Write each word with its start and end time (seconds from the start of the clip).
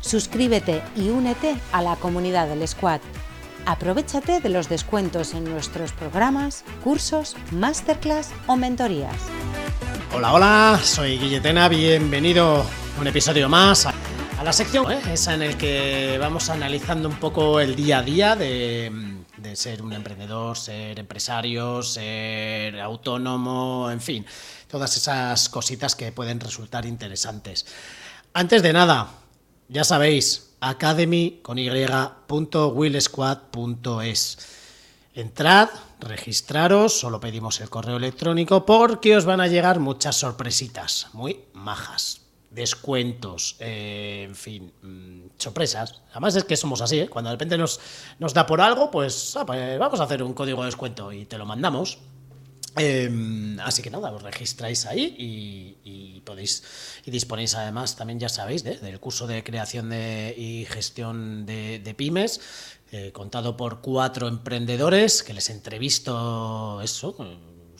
Suscríbete 0.00 0.82
y 0.96 1.10
únete 1.10 1.56
a 1.72 1.82
la 1.82 1.96
comunidad 1.96 2.48
del 2.48 2.66
Squad. 2.66 3.00
Aprovechate 3.66 4.40
de 4.40 4.48
los 4.48 4.68
descuentos 4.68 5.34
en 5.34 5.44
nuestros 5.44 5.92
programas, 5.92 6.64
cursos, 6.82 7.36
masterclass 7.50 8.30
o 8.46 8.56
mentorías. 8.56 9.14
Hola, 10.14 10.32
hola, 10.32 10.80
soy 10.82 11.18
Guilletena, 11.18 11.68
bienvenido 11.68 12.64
a 12.96 13.00
un 13.00 13.06
episodio 13.06 13.48
más 13.48 13.86
a 13.86 13.94
la 14.42 14.54
sección, 14.54 14.90
¿eh? 14.90 15.00
esa 15.12 15.34
en 15.34 15.42
el 15.42 15.58
que 15.58 16.16
vamos 16.18 16.48
analizando 16.48 17.10
un 17.10 17.16
poco 17.16 17.60
el 17.60 17.76
día 17.76 17.98
a 17.98 18.02
día 18.02 18.36
de, 18.36 18.90
de 19.36 19.54
ser 19.54 19.82
un 19.82 19.92
emprendedor, 19.92 20.56
ser 20.56 20.98
empresario, 20.98 21.82
ser 21.82 22.80
autónomo, 22.80 23.90
en 23.90 24.00
fin, 24.00 24.24
todas 24.66 24.96
esas 24.96 25.50
cositas 25.50 25.94
que 25.94 26.10
pueden 26.10 26.40
resultar 26.40 26.86
interesantes. 26.86 27.66
Antes 28.32 28.62
de 28.62 28.72
nada, 28.72 29.19
ya 29.70 29.84
sabéis, 29.84 30.56
academy 30.60 31.38
con 31.42 31.58
y.willsquad.es. 31.58 34.38
Entrad, 35.14 35.68
registraros, 36.00 36.98
solo 36.98 37.20
pedimos 37.20 37.60
el 37.60 37.70
correo 37.70 37.96
electrónico 37.96 38.66
porque 38.66 39.16
os 39.16 39.24
van 39.24 39.40
a 39.40 39.46
llegar 39.46 39.78
muchas 39.78 40.16
sorpresitas, 40.16 41.06
muy 41.12 41.44
majas, 41.52 42.22
descuentos, 42.50 43.54
eh, 43.60 44.24
en 44.28 44.34
fin, 44.34 44.72
mmm, 44.82 45.28
sorpresas. 45.38 46.02
Además 46.10 46.34
es 46.34 46.42
que 46.44 46.56
somos 46.56 46.80
así, 46.80 46.98
¿eh? 47.00 47.08
cuando 47.08 47.30
de 47.30 47.36
repente 47.36 47.56
nos, 47.56 47.78
nos 48.18 48.34
da 48.34 48.46
por 48.46 48.60
algo, 48.60 48.90
pues, 48.90 49.36
ah, 49.36 49.46
pues 49.46 49.78
vamos 49.78 50.00
a 50.00 50.04
hacer 50.04 50.22
un 50.22 50.34
código 50.34 50.62
de 50.62 50.66
descuento 50.66 51.12
y 51.12 51.26
te 51.26 51.38
lo 51.38 51.46
mandamos. 51.46 51.98
Eh, 52.76 53.56
así 53.64 53.82
que 53.82 53.90
nada, 53.90 54.12
os 54.12 54.22
registráis 54.22 54.86
ahí 54.86 55.14
y, 55.18 56.20
podéis 56.20 56.62
y 57.04 57.10
disponéis 57.10 57.54
además 57.54 57.96
también 57.96 58.20
ya 58.20 58.28
sabéis 58.28 58.62
de, 58.62 58.76
del 58.76 59.00
curso 59.00 59.26
de 59.26 59.42
creación 59.42 59.90
de, 59.90 60.34
y 60.36 60.66
gestión 60.66 61.46
de, 61.46 61.80
de 61.80 61.94
pymes 61.94 62.40
eh, 62.92 63.10
contado 63.12 63.56
por 63.56 63.80
cuatro 63.80 64.28
emprendedores 64.28 65.22
que 65.22 65.32
les 65.32 65.48
entrevisto 65.50 66.80
eso 66.82 67.16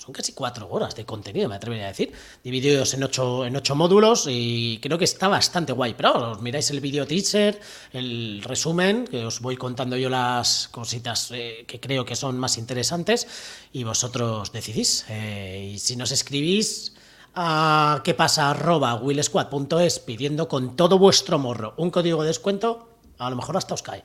son 0.01 0.13
casi 0.15 0.33
cuatro 0.33 0.69
horas 0.71 0.95
de 0.95 1.05
contenido, 1.05 1.49
me 1.49 1.57
atrevería 1.57 1.87
a 1.87 1.89
decir, 1.89 2.13
divididos 2.43 2.95
en 2.95 3.03
ocho, 3.03 3.45
en 3.45 3.55
ocho 3.55 3.75
módulos 3.75 4.27
y 4.29 4.79
creo 4.83 4.97
que 4.97 5.05
está 5.05 5.29
bastante 5.29 5.73
guay. 5.73 5.95
Pero 5.95 6.33
os 6.33 6.41
miráis 6.41 6.71
el 6.71 6.81
vídeo 6.81 7.07
teaser, 7.07 7.61
el 7.93 8.43
resumen, 8.43 9.07
que 9.07 9.25
os 9.25 9.41
voy 9.41 9.57
contando 9.57 9.97
yo 9.97 10.09
las 10.09 10.69
cositas 10.69 11.31
eh, 11.33 11.65
que 11.67 11.79
creo 11.79 12.05
que 12.05 12.17
son 12.17 12.39
más 12.39 12.57
interesantes 12.57 13.27
y 13.73 13.85
vosotros 13.85 14.53
decidís. 14.53 15.05
Eh, 15.09 15.73
y 15.75 15.79
si 15.79 15.97
nos 15.97 16.13
escribís 16.13 16.95
a 17.35 18.01
qué 18.03 18.15
pasa 18.15 18.51
arroba 18.51 18.95
willsquad.es 18.95 19.99
pidiendo 20.01 20.49
con 20.49 20.77
todo 20.77 20.99
vuestro 20.99 21.39
morro 21.39 21.75
un 21.77 21.91
código 21.91 22.23
de 22.23 22.29
descuento, 22.29 22.89
a 23.19 23.29
lo 23.29 23.37
mejor 23.37 23.57
hasta 23.57 23.75
os 23.75 23.83
cae. 23.83 24.03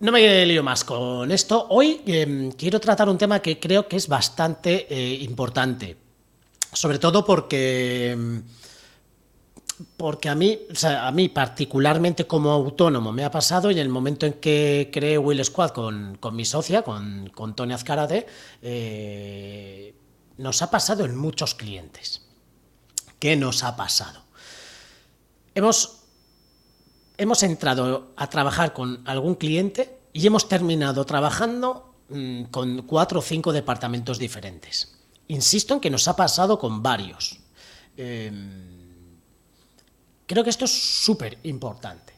No 0.00 0.12
me 0.12 0.46
lío 0.46 0.62
más 0.62 0.82
con 0.82 1.30
esto. 1.30 1.66
Hoy 1.68 2.00
eh, 2.06 2.50
quiero 2.56 2.80
tratar 2.80 3.06
un 3.10 3.18
tema 3.18 3.40
que 3.40 3.60
creo 3.60 3.86
que 3.86 3.96
es 3.96 4.08
bastante 4.08 4.86
eh, 4.88 5.14
importante. 5.22 5.94
Sobre 6.72 6.98
todo 6.98 7.24
porque. 7.24 8.16
Porque 9.98 10.28
a 10.30 10.34
mí, 10.34 10.58
o 10.70 10.74
sea, 10.74 11.06
a 11.06 11.12
mí 11.12 11.28
particularmente 11.28 12.26
como 12.26 12.50
autónomo 12.50 13.12
me 13.12 13.24
ha 13.24 13.30
pasado 13.30 13.70
y 13.70 13.74
en 13.74 13.80
el 13.80 13.88
momento 13.90 14.24
en 14.26 14.34
que 14.34 14.90
creé 14.92 15.18
Will 15.18 15.42
Squad 15.44 15.70
con, 15.70 16.16
con 16.18 16.34
mi 16.36 16.44
socia, 16.46 16.82
con, 16.82 17.30
con 17.34 17.54
Tony 17.54 17.72
Azcarate, 17.72 18.26
eh, 18.60 19.94
nos 20.38 20.62
ha 20.62 20.70
pasado 20.70 21.04
en 21.04 21.16
muchos 21.16 21.54
clientes. 21.54 22.26
¿Qué 23.18 23.36
nos 23.36 23.64
ha 23.64 23.74
pasado? 23.76 24.22
Hemos 25.54 25.99
hemos 27.20 27.42
entrado 27.42 28.14
a 28.16 28.30
trabajar 28.30 28.72
con 28.72 29.06
algún 29.06 29.34
cliente 29.34 30.00
y 30.14 30.26
hemos 30.26 30.48
terminado 30.48 31.04
trabajando 31.04 31.94
mmm, 32.08 32.44
con 32.44 32.82
cuatro 32.88 33.20
o 33.20 33.22
cinco 33.22 33.52
departamentos 33.52 34.18
diferentes. 34.18 34.96
Insisto 35.28 35.74
en 35.74 35.80
que 35.80 35.90
nos 35.90 36.08
ha 36.08 36.16
pasado 36.16 36.58
con 36.58 36.82
varios. 36.82 37.38
Eh, 37.96 38.32
creo 40.26 40.42
que 40.42 40.48
esto 40.48 40.64
es 40.64 40.72
súper 40.72 41.38
importante. 41.44 42.14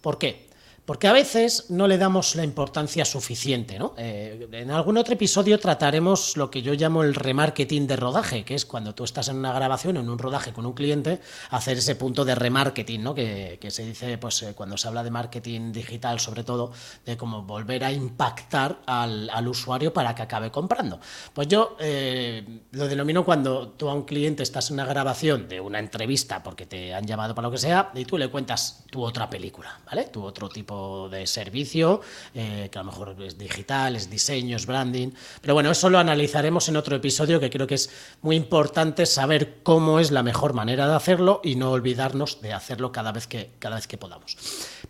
¿Por 0.00 0.18
qué? 0.18 0.48
Porque 0.84 1.08
a 1.08 1.12
veces 1.12 1.70
no 1.70 1.88
le 1.88 1.96
damos 1.96 2.36
la 2.36 2.44
importancia 2.44 3.06
suficiente. 3.06 3.78
¿no? 3.78 3.94
Eh, 3.96 4.48
en 4.52 4.70
algún 4.70 4.98
otro 4.98 5.14
episodio 5.14 5.58
trataremos 5.58 6.36
lo 6.36 6.50
que 6.50 6.60
yo 6.60 6.74
llamo 6.74 7.02
el 7.02 7.14
remarketing 7.14 7.86
de 7.86 7.96
rodaje, 7.96 8.44
que 8.44 8.54
es 8.54 8.66
cuando 8.66 8.94
tú 8.94 9.04
estás 9.04 9.28
en 9.28 9.36
una 9.36 9.54
grabación 9.54 9.96
en 9.96 10.10
un 10.10 10.18
rodaje 10.18 10.52
con 10.52 10.66
un 10.66 10.74
cliente, 10.74 11.20
hacer 11.50 11.78
ese 11.78 11.96
punto 11.96 12.26
de 12.26 12.34
remarketing, 12.34 13.02
¿no? 13.02 13.14
que, 13.14 13.58
se 13.68 13.84
dice 13.84 14.18
pues, 14.18 14.42
eh, 14.42 14.52
cuando 14.54 14.76
se 14.76 14.86
habla 14.86 15.02
de 15.02 15.10
marketing 15.10 15.72
digital, 15.72 16.20
sobre 16.20 16.44
todo, 16.44 16.72
de 17.06 17.16
cómo 17.16 17.42
volver 17.42 17.82
a 17.84 17.90
impactar 17.90 18.82
al, 18.84 19.30
al 19.30 19.48
usuario 19.48 19.92
para 19.94 20.14
que 20.14 20.20
acabe 20.20 20.50
comprando. 20.50 21.00
Pues 21.32 21.48
yo 21.48 21.76
eh, 21.80 22.60
lo 22.72 22.88
denomino 22.88 23.24
cuando 23.24 23.68
tú 23.68 23.88
a 23.88 23.94
un 23.94 24.02
cliente 24.02 24.42
estás 24.42 24.68
en 24.68 24.74
una 24.74 24.84
grabación 24.84 25.48
de 25.48 25.60
una 25.60 25.78
entrevista 25.78 26.42
porque 26.42 26.66
te 26.66 26.92
han 26.92 27.06
llamado 27.06 27.34
para 27.34 27.48
lo 27.48 27.52
que 27.52 27.58
sea 27.58 27.90
y 27.94 28.04
tú 28.04 28.18
le 28.18 28.28
cuentas 28.28 28.84
tu 28.90 29.02
otra 29.02 29.30
película, 29.30 29.80
¿vale? 29.86 30.04
Tu 30.04 30.22
otro 30.22 30.50
tipo 30.50 30.73
de 31.10 31.26
servicio, 31.26 32.00
eh, 32.34 32.68
que 32.70 32.78
a 32.78 32.82
lo 32.82 32.90
mejor 32.90 33.16
es 33.22 33.38
digital, 33.38 33.96
es 33.96 34.10
diseño, 34.10 34.56
es 34.56 34.66
branding. 34.66 35.10
Pero 35.40 35.54
bueno, 35.54 35.70
eso 35.70 35.90
lo 35.90 35.98
analizaremos 35.98 36.68
en 36.68 36.76
otro 36.76 36.96
episodio 36.96 37.40
que 37.40 37.50
creo 37.50 37.66
que 37.66 37.76
es 37.76 37.90
muy 38.22 38.36
importante 38.36 39.06
saber 39.06 39.62
cómo 39.62 40.00
es 40.00 40.10
la 40.10 40.22
mejor 40.22 40.52
manera 40.52 40.86
de 40.86 40.94
hacerlo 40.94 41.40
y 41.44 41.56
no 41.56 41.70
olvidarnos 41.70 42.40
de 42.40 42.52
hacerlo 42.52 42.92
cada 42.92 43.12
vez 43.12 43.26
que, 43.26 43.52
cada 43.58 43.76
vez 43.76 43.86
que 43.86 43.98
podamos. 43.98 44.36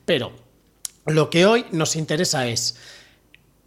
Pero 0.04 0.32
lo 1.06 1.30
que 1.30 1.46
hoy 1.46 1.66
nos 1.72 1.96
interesa 1.96 2.46
es 2.46 2.76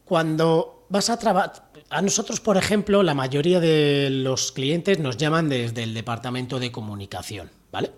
cuando 0.06 0.86
vas 0.90 1.10
a 1.10 1.20
trabajar. 1.20 1.68
A 1.90 2.02
nosotros, 2.02 2.40
por 2.40 2.58
ejemplo, 2.58 3.04
la 3.04 3.14
mayoría 3.14 3.60
de 3.60 4.10
los 4.10 4.52
clientes 4.52 5.00
nos 5.00 5.18
llaman 5.18 5.48
desde 5.48 5.84
el 5.84 5.94
departamento 5.94 6.60
de 6.60 6.72
comunicación, 6.72 7.50
¿vale? 7.72 7.92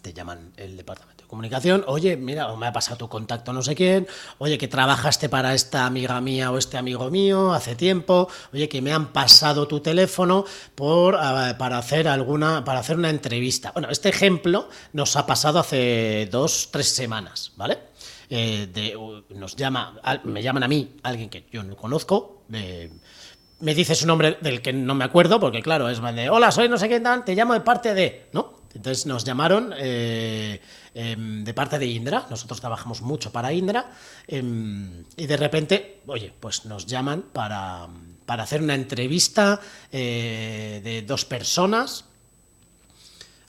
Te 0.00 0.12
llaman 0.12 0.52
el 0.56 0.76
departamento 0.76 1.13
de 1.13 1.13
comunicación, 1.34 1.82
oye, 1.88 2.16
mira, 2.16 2.54
me 2.54 2.68
ha 2.68 2.72
pasado 2.72 2.96
tu 2.96 3.08
contacto 3.08 3.52
no 3.52 3.60
sé 3.60 3.74
quién, 3.74 4.06
oye, 4.38 4.56
que 4.56 4.68
trabajaste 4.68 5.28
para 5.28 5.52
esta 5.52 5.84
amiga 5.84 6.20
mía 6.20 6.52
o 6.52 6.58
este 6.58 6.78
amigo 6.78 7.10
mío 7.10 7.52
hace 7.52 7.74
tiempo, 7.74 8.28
oye, 8.52 8.68
que 8.68 8.80
me 8.80 8.92
han 8.92 9.12
pasado 9.12 9.66
tu 9.66 9.80
teléfono 9.80 10.44
por, 10.76 11.14
uh, 11.14 11.58
para 11.58 11.78
hacer 11.78 12.06
alguna, 12.06 12.64
para 12.64 12.78
hacer 12.78 12.96
una 12.96 13.10
entrevista. 13.10 13.72
Bueno, 13.72 13.88
este 13.90 14.10
ejemplo 14.10 14.68
nos 14.92 15.16
ha 15.16 15.26
pasado 15.26 15.58
hace 15.58 16.28
dos, 16.30 16.68
tres 16.70 16.90
semanas, 16.90 17.50
¿vale? 17.56 17.78
Eh, 18.30 18.94
nos 19.30 19.56
llama, 19.56 20.00
me 20.22 20.40
llaman 20.40 20.62
a 20.62 20.68
mí, 20.68 20.98
alguien 21.02 21.28
que 21.30 21.46
yo 21.50 21.64
no 21.64 21.74
conozco, 21.74 22.44
me 22.48 23.74
dice 23.74 23.96
su 23.96 24.06
nombre 24.06 24.38
del 24.40 24.62
que 24.62 24.72
no 24.72 24.94
me 24.94 25.04
acuerdo, 25.04 25.40
porque 25.40 25.62
claro, 25.62 25.88
es 25.90 26.00
de, 26.00 26.30
hola, 26.30 26.52
soy 26.52 26.68
no 26.68 26.78
sé 26.78 26.88
qué, 26.88 27.02
te 27.26 27.34
llamo 27.34 27.54
de 27.54 27.60
parte 27.60 27.92
de, 27.92 28.28
¿no? 28.32 28.63
Entonces 28.74 29.06
nos 29.06 29.24
llamaron 29.24 29.72
eh, 29.76 30.60
eh, 30.94 31.16
de 31.18 31.54
parte 31.54 31.78
de 31.78 31.86
Indra, 31.86 32.26
nosotros 32.28 32.60
trabajamos 32.60 33.02
mucho 33.02 33.30
para 33.30 33.52
Indra, 33.52 33.90
eh, 34.26 34.42
y 35.16 35.26
de 35.26 35.36
repente, 35.36 36.02
oye, 36.06 36.32
pues 36.38 36.64
nos 36.64 36.86
llaman 36.86 37.22
para, 37.32 37.86
para 38.26 38.42
hacer 38.42 38.62
una 38.62 38.74
entrevista 38.74 39.60
de 39.90 41.04
dos 41.06 41.24
personas. 41.24 42.06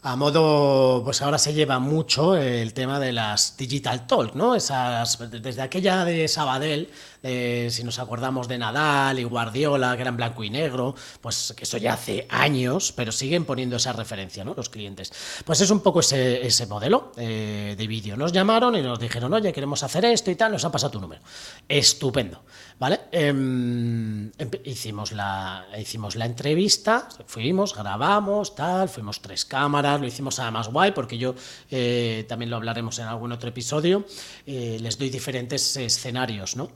A 0.04 0.16
modo, 0.16 1.02
pues 1.04 1.24
ahora 1.24 1.40
se 1.40 1.52
lleva 1.52 1.80
mucho 1.80 2.36
el 2.36 2.76
tema 2.76 3.00
de 3.00 3.12
las 3.12 3.58
Digital 3.58 4.06
Talk, 4.06 4.36
¿no? 4.36 4.54
Esas, 4.54 5.18
desde 5.42 5.64
aquella 5.64 6.06
de 6.06 6.28
Sabadell, 6.28 6.92
eh, 7.28 7.70
si 7.72 7.84
nos 7.84 7.98
acordamos 7.98 8.48
de 8.48 8.60
Nadal 8.60 9.18
y 9.18 9.24
Guardiola, 9.24 9.96
que 9.96 10.04
eran 10.04 10.16
blanco 10.16 10.44
y 10.44 10.52
negro, 10.52 10.94
pues 11.22 11.56
que 11.58 11.64
eso 11.64 11.78
ya 11.78 11.94
hace 11.94 12.28
años, 12.30 12.92
pero 12.92 13.12
siguen 13.12 13.46
poniendo 13.46 13.78
esa 13.78 13.94
referencia, 13.94 14.46
¿no? 14.46 14.54
Los 14.54 14.70
clientes. 14.70 15.12
Pues 15.44 15.60
es 15.60 15.72
un 15.72 15.80
poco 15.80 16.02
ese, 16.02 16.46
ese 16.46 16.68
modelo 16.68 17.14
eh, 17.18 17.74
de 17.76 17.88
vídeo. 17.88 18.16
Nos 18.16 18.32
llamaron 18.32 18.76
y 18.76 18.84
nos 18.84 19.00
dijeron, 19.00 19.34
oye, 19.34 19.52
queremos 19.52 19.82
hacer 19.82 20.06
esto 20.06 20.30
y 20.30 20.36
tal, 20.36 20.52
nos 20.52 20.66
ha 20.66 20.72
pasado 20.72 20.92
tu 20.92 21.02
número. 21.02 21.24
Estupendo, 21.68 22.44
¿vale? 22.78 23.00
Em, 23.12 24.32
hicimos, 24.64 25.12
la, 25.12 25.66
hicimos 25.80 26.16
la 26.16 26.28
entrevista, 26.28 27.10
fuimos, 27.26 27.76
grabamos, 27.76 28.54
tal, 28.54 28.88
fuimos 28.88 29.20
tres 29.22 29.46
cámaras, 29.46 30.00
lo 30.00 30.06
hicimos 30.06 30.38
además 30.40 30.68
guay, 30.68 30.92
porque 30.92 31.18
yo 31.18 31.34
eh, 31.72 32.24
también 32.30 32.52
lo 32.52 32.58
hablaremos 32.58 33.00
en 33.00 33.06
algún 33.06 33.32
otro 33.32 33.50
episodio, 33.50 34.06
eh, 34.46 34.78
les 34.80 35.00
doy 35.00 35.10
diferentes 35.10 35.76
escenarios, 35.78 36.56
¿no? 36.56 36.70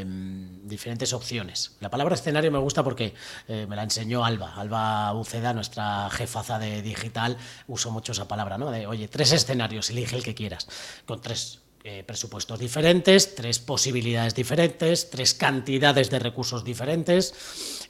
Em, 0.00 0.66
diferentes 0.66 1.12
opciones. 1.12 1.76
La 1.80 1.90
palabra 1.90 2.14
escenario 2.14 2.50
me 2.50 2.58
gusta 2.58 2.82
porque 2.82 3.14
me 3.48 3.76
la 3.76 3.82
enseñó 3.82 4.24
Alba, 4.24 4.54
Alba 4.54 5.12
Uceda, 5.14 5.52
nuestra 5.52 6.08
jefaza 6.10 6.58
de 6.58 6.82
digital, 6.82 7.36
uso 7.68 7.90
mucho 7.90 8.12
esa 8.12 8.26
palabra, 8.26 8.58
¿no? 8.58 8.70
De, 8.70 8.86
oye, 8.86 9.08
tres 9.08 9.32
escenarios, 9.32 9.90
elige 9.90 10.16
el 10.16 10.22
que 10.22 10.34
quieras, 10.34 10.66
con 11.06 11.20
tres 11.20 11.60
eh, 11.86 12.02
presupuestos 12.02 12.58
diferentes, 12.58 13.34
tres 13.34 13.58
posibilidades 13.58 14.34
diferentes, 14.34 15.10
tres 15.10 15.34
cantidades 15.34 16.08
de 16.08 16.18
recursos 16.18 16.64
diferentes. 16.64 17.34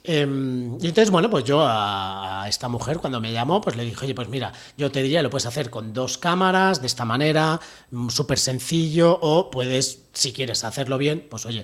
Em, 0.03 0.73
y 0.81 0.87
entonces, 0.87 1.09
bueno, 1.09 1.29
pues 1.29 1.45
yo 1.45 1.63
a, 1.65 2.45
esta 2.49 2.67
mujer 2.67 2.97
cuando 2.97 3.21
me 3.21 3.31
llamó, 3.31 3.61
pues 3.61 3.77
le 3.77 3.85
dije, 3.85 4.03
oye, 4.03 4.13
pues 4.13 4.27
mira, 4.27 4.51
yo 4.77 4.91
te 4.91 5.01
diría, 5.01 5.23
lo 5.23 5.29
puedes 5.29 5.45
hacer 5.45 5.69
con 5.69 5.93
dos 5.93 6.17
cámaras, 6.17 6.81
de 6.81 6.87
esta 6.87 7.05
manera, 7.05 7.61
mm, 7.91 8.09
súper 8.09 8.37
sencillo, 8.37 9.17
o 9.21 9.49
puedes, 9.49 10.01
si 10.11 10.33
quieres 10.33 10.65
hacerlo 10.65 10.97
bien, 10.97 11.25
pues 11.29 11.45
oye, 11.45 11.63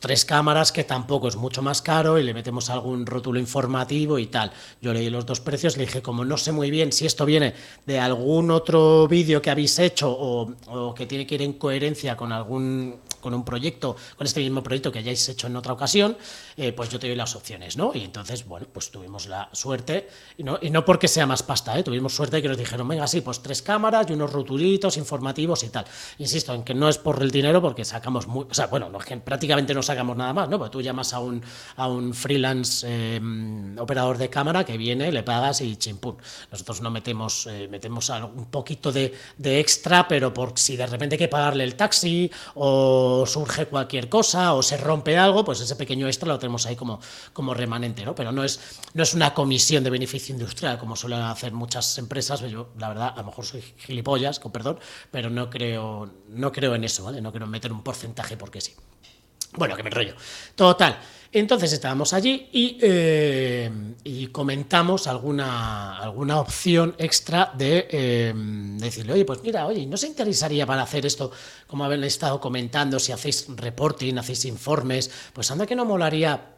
tres 0.00 0.24
cámaras, 0.24 0.72
que 0.72 0.84
tampoco 0.84 1.28
es 1.28 1.36
mucho 1.36 1.62
más 1.62 1.82
caro, 1.82 2.18
y 2.18 2.22
le 2.22 2.34
metemos 2.34 2.70
algún 2.70 3.06
rótulo 3.06 3.38
informativo 3.38 4.18
y 4.18 4.26
tal. 4.26 4.52
Yo 4.80 4.92
leí 4.92 5.10
los 5.10 5.26
dos 5.26 5.40
precios, 5.40 5.76
le 5.76 5.86
dije, 5.86 6.02
como 6.02 6.24
no 6.24 6.36
sé 6.36 6.52
muy 6.52 6.70
bien 6.70 6.92
si 6.92 7.06
esto 7.06 7.24
viene 7.24 7.54
de 7.86 7.98
algún 7.98 8.50
otro 8.50 9.06
vídeo 9.08 9.40
que 9.40 9.50
habéis 9.50 9.78
hecho 9.78 10.10
o, 10.10 10.54
o 10.66 10.94
que 10.94 11.06
tiene 11.06 11.26
que 11.26 11.36
ir 11.36 11.42
en 11.42 11.54
coherencia 11.54 12.16
con 12.16 12.32
algún 12.32 12.96
con 13.22 13.32
un 13.32 13.44
proyecto, 13.44 13.96
con 14.16 14.26
este 14.26 14.40
mismo 14.40 14.62
proyecto 14.62 14.92
que 14.92 14.98
hayáis 14.98 15.26
hecho 15.30 15.46
en 15.46 15.56
otra 15.56 15.72
ocasión, 15.72 16.18
eh, 16.58 16.72
pues 16.72 16.90
yo 16.90 16.98
te 16.98 17.06
doy 17.06 17.16
las 17.16 17.34
opciones, 17.34 17.78
¿no? 17.78 17.92
Y 17.94 18.04
entonces, 18.04 18.46
bueno, 18.46 18.66
pues 18.70 18.90
tuvimos 18.90 19.26
la 19.28 19.48
suerte, 19.52 20.08
y 20.36 20.42
no, 20.42 20.58
y 20.60 20.68
no 20.68 20.84
porque 20.84 21.08
sea 21.08 21.24
más 21.24 21.42
pasta, 21.42 21.78
¿eh? 21.78 21.82
tuvimos 21.82 22.14
suerte 22.14 22.42
que 22.42 22.48
nos 22.48 22.58
dijeron, 22.58 22.86
venga, 22.86 23.06
sí, 23.06 23.22
pues 23.22 23.40
tres 23.40 23.62
cámaras 23.62 24.10
y 24.10 24.12
unos 24.12 24.32
rotulitos 24.32 24.96
informativos 24.98 25.62
y 25.62 25.68
tal. 25.68 25.86
Insisto 26.18 26.52
en 26.52 26.64
que 26.64 26.74
no 26.74 26.88
es 26.88 26.98
por 26.98 27.22
el 27.22 27.30
dinero, 27.30 27.62
porque 27.62 27.84
sacamos 27.84 28.26
muy, 28.26 28.46
o 28.50 28.54
sea, 28.54 28.66
bueno, 28.66 28.90
no, 28.90 28.98
prácticamente 29.24 29.72
no 29.72 29.82
sacamos 29.82 30.16
nada 30.16 30.32
más, 30.32 30.48
¿no? 30.48 30.58
Porque 30.58 30.72
tú 30.72 30.82
llamas 30.82 31.12
a 31.12 31.20
un, 31.20 31.42
a 31.76 31.86
un 31.86 32.12
freelance 32.12 32.86
em, 32.86 33.78
operador 33.78 34.18
de 34.18 34.28
cámara 34.28 34.64
que 34.64 34.76
viene, 34.76 35.12
le 35.12 35.22
pagas 35.22 35.60
y 35.60 35.76
chimpún. 35.76 36.16
Nosotros 36.50 36.80
no 36.80 36.90
metemos, 36.90 37.46
eh, 37.46 37.68
metemos 37.70 38.10
un 38.10 38.46
poquito 38.46 38.90
de, 38.90 39.14
de 39.38 39.60
extra, 39.60 40.08
pero 40.08 40.34
por 40.34 40.58
si 40.58 40.76
de 40.76 40.86
repente 40.86 41.14
hay 41.14 41.18
que 41.20 41.28
pagarle 41.28 41.64
el 41.64 41.76
taxi 41.76 42.30
o 42.54 43.11
surge 43.26 43.66
cualquier 43.66 44.08
cosa 44.08 44.54
o 44.54 44.62
se 44.62 44.76
rompe 44.76 45.16
algo, 45.16 45.44
pues 45.44 45.60
ese 45.60 45.76
pequeño 45.76 46.06
extra 46.06 46.28
lo 46.28 46.38
tenemos 46.38 46.66
ahí 46.66 46.76
como, 46.76 47.00
como 47.32 47.54
remanente, 47.54 48.04
¿no? 48.04 48.14
Pero 48.14 48.32
no 48.32 48.44
es, 48.44 48.60
no 48.94 49.02
es 49.02 49.14
una 49.14 49.34
comisión 49.34 49.84
de 49.84 49.90
beneficio 49.90 50.32
industrial 50.32 50.78
como 50.78 50.96
suelen 50.96 51.20
hacer 51.20 51.52
muchas 51.52 51.98
empresas. 51.98 52.40
Yo, 52.40 52.70
la 52.78 52.88
verdad, 52.88 53.12
a 53.14 53.18
lo 53.18 53.24
mejor 53.24 53.44
soy 53.44 53.62
gilipollas, 53.78 54.40
con 54.40 54.52
perdón, 54.52 54.78
pero 55.10 55.30
no 55.30 55.50
creo, 55.50 56.10
no 56.28 56.52
creo 56.52 56.74
en 56.74 56.84
eso, 56.84 57.04
¿vale? 57.04 57.20
No 57.20 57.30
quiero 57.30 57.46
meter 57.46 57.72
un 57.72 57.82
porcentaje 57.82 58.36
porque 58.36 58.60
sí. 58.60 58.74
Bueno, 59.54 59.76
que 59.76 59.82
me 59.82 59.90
rollo. 59.90 60.14
Total. 60.54 60.98
Entonces 61.34 61.72
estábamos 61.72 62.12
allí 62.12 62.48
eh, 62.52 63.70
y, 64.04 64.26
comentamos 64.26 65.06
alguna, 65.06 65.96
alguna 65.96 66.38
opción 66.38 66.94
extra 66.98 67.50
de 67.56 67.88
eh, 67.90 68.34
decirle, 68.36 69.14
oye, 69.14 69.24
pues 69.24 69.42
mira, 69.42 69.66
oye, 69.66 69.86
¿no 69.86 69.96
se 69.96 70.08
interesaría 70.08 70.66
para 70.66 70.82
hacer 70.82 71.06
esto, 71.06 71.32
como 71.66 71.84
habéis 71.84 72.04
estado 72.04 72.38
comentando, 72.38 72.98
si 72.98 73.12
hacéis 73.12 73.46
reporting, 73.48 74.18
hacéis 74.18 74.44
informes? 74.44 75.10
Pues 75.32 75.50
anda 75.50 75.66
que 75.66 75.74
no 75.74 75.86
molaría 75.86 76.51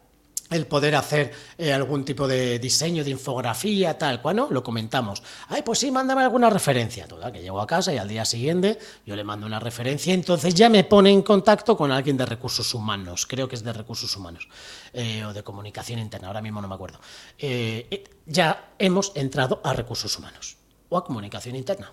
el 0.51 0.67
poder 0.67 0.95
hacer 0.95 1.31
eh, 1.57 1.73
algún 1.73 2.05
tipo 2.05 2.27
de 2.27 2.59
diseño, 2.59 3.03
de 3.03 3.09
infografía, 3.09 3.97
tal 3.97 4.21
cual, 4.21 4.35
¿no? 4.35 4.47
Lo 4.51 4.63
comentamos. 4.63 5.23
Ay, 5.47 5.63
pues 5.63 5.79
sí, 5.79 5.89
mándame 5.89 6.21
alguna 6.21 6.49
referencia. 6.49 7.07
Toda, 7.07 7.31
que 7.31 7.41
llego 7.41 7.59
a 7.59 7.65
casa 7.65 7.93
y 7.93 7.97
al 7.97 8.07
día 8.07 8.25
siguiente 8.25 8.77
yo 9.05 9.15
le 9.15 9.23
mando 9.23 9.47
una 9.47 9.59
referencia, 9.59 10.13
entonces 10.13 10.53
ya 10.53 10.69
me 10.69 10.83
pone 10.83 11.09
en 11.09 11.23
contacto 11.23 11.75
con 11.75 11.91
alguien 11.91 12.17
de 12.17 12.25
recursos 12.25 12.73
humanos, 12.73 13.25
creo 13.25 13.47
que 13.47 13.55
es 13.55 13.63
de 13.63 13.73
recursos 13.73 14.15
humanos, 14.15 14.47
eh, 14.93 15.25
o 15.25 15.33
de 15.33 15.43
comunicación 15.43 15.99
interna, 15.99 16.27
ahora 16.27 16.41
mismo 16.41 16.61
no 16.61 16.67
me 16.67 16.75
acuerdo. 16.75 16.99
Eh, 17.39 18.03
ya 18.25 18.73
hemos 18.77 19.11
entrado 19.15 19.61
a 19.63 19.73
recursos 19.73 20.15
humanos, 20.17 20.57
o 20.89 20.97
a 20.97 21.03
comunicación 21.03 21.55
interna. 21.55 21.91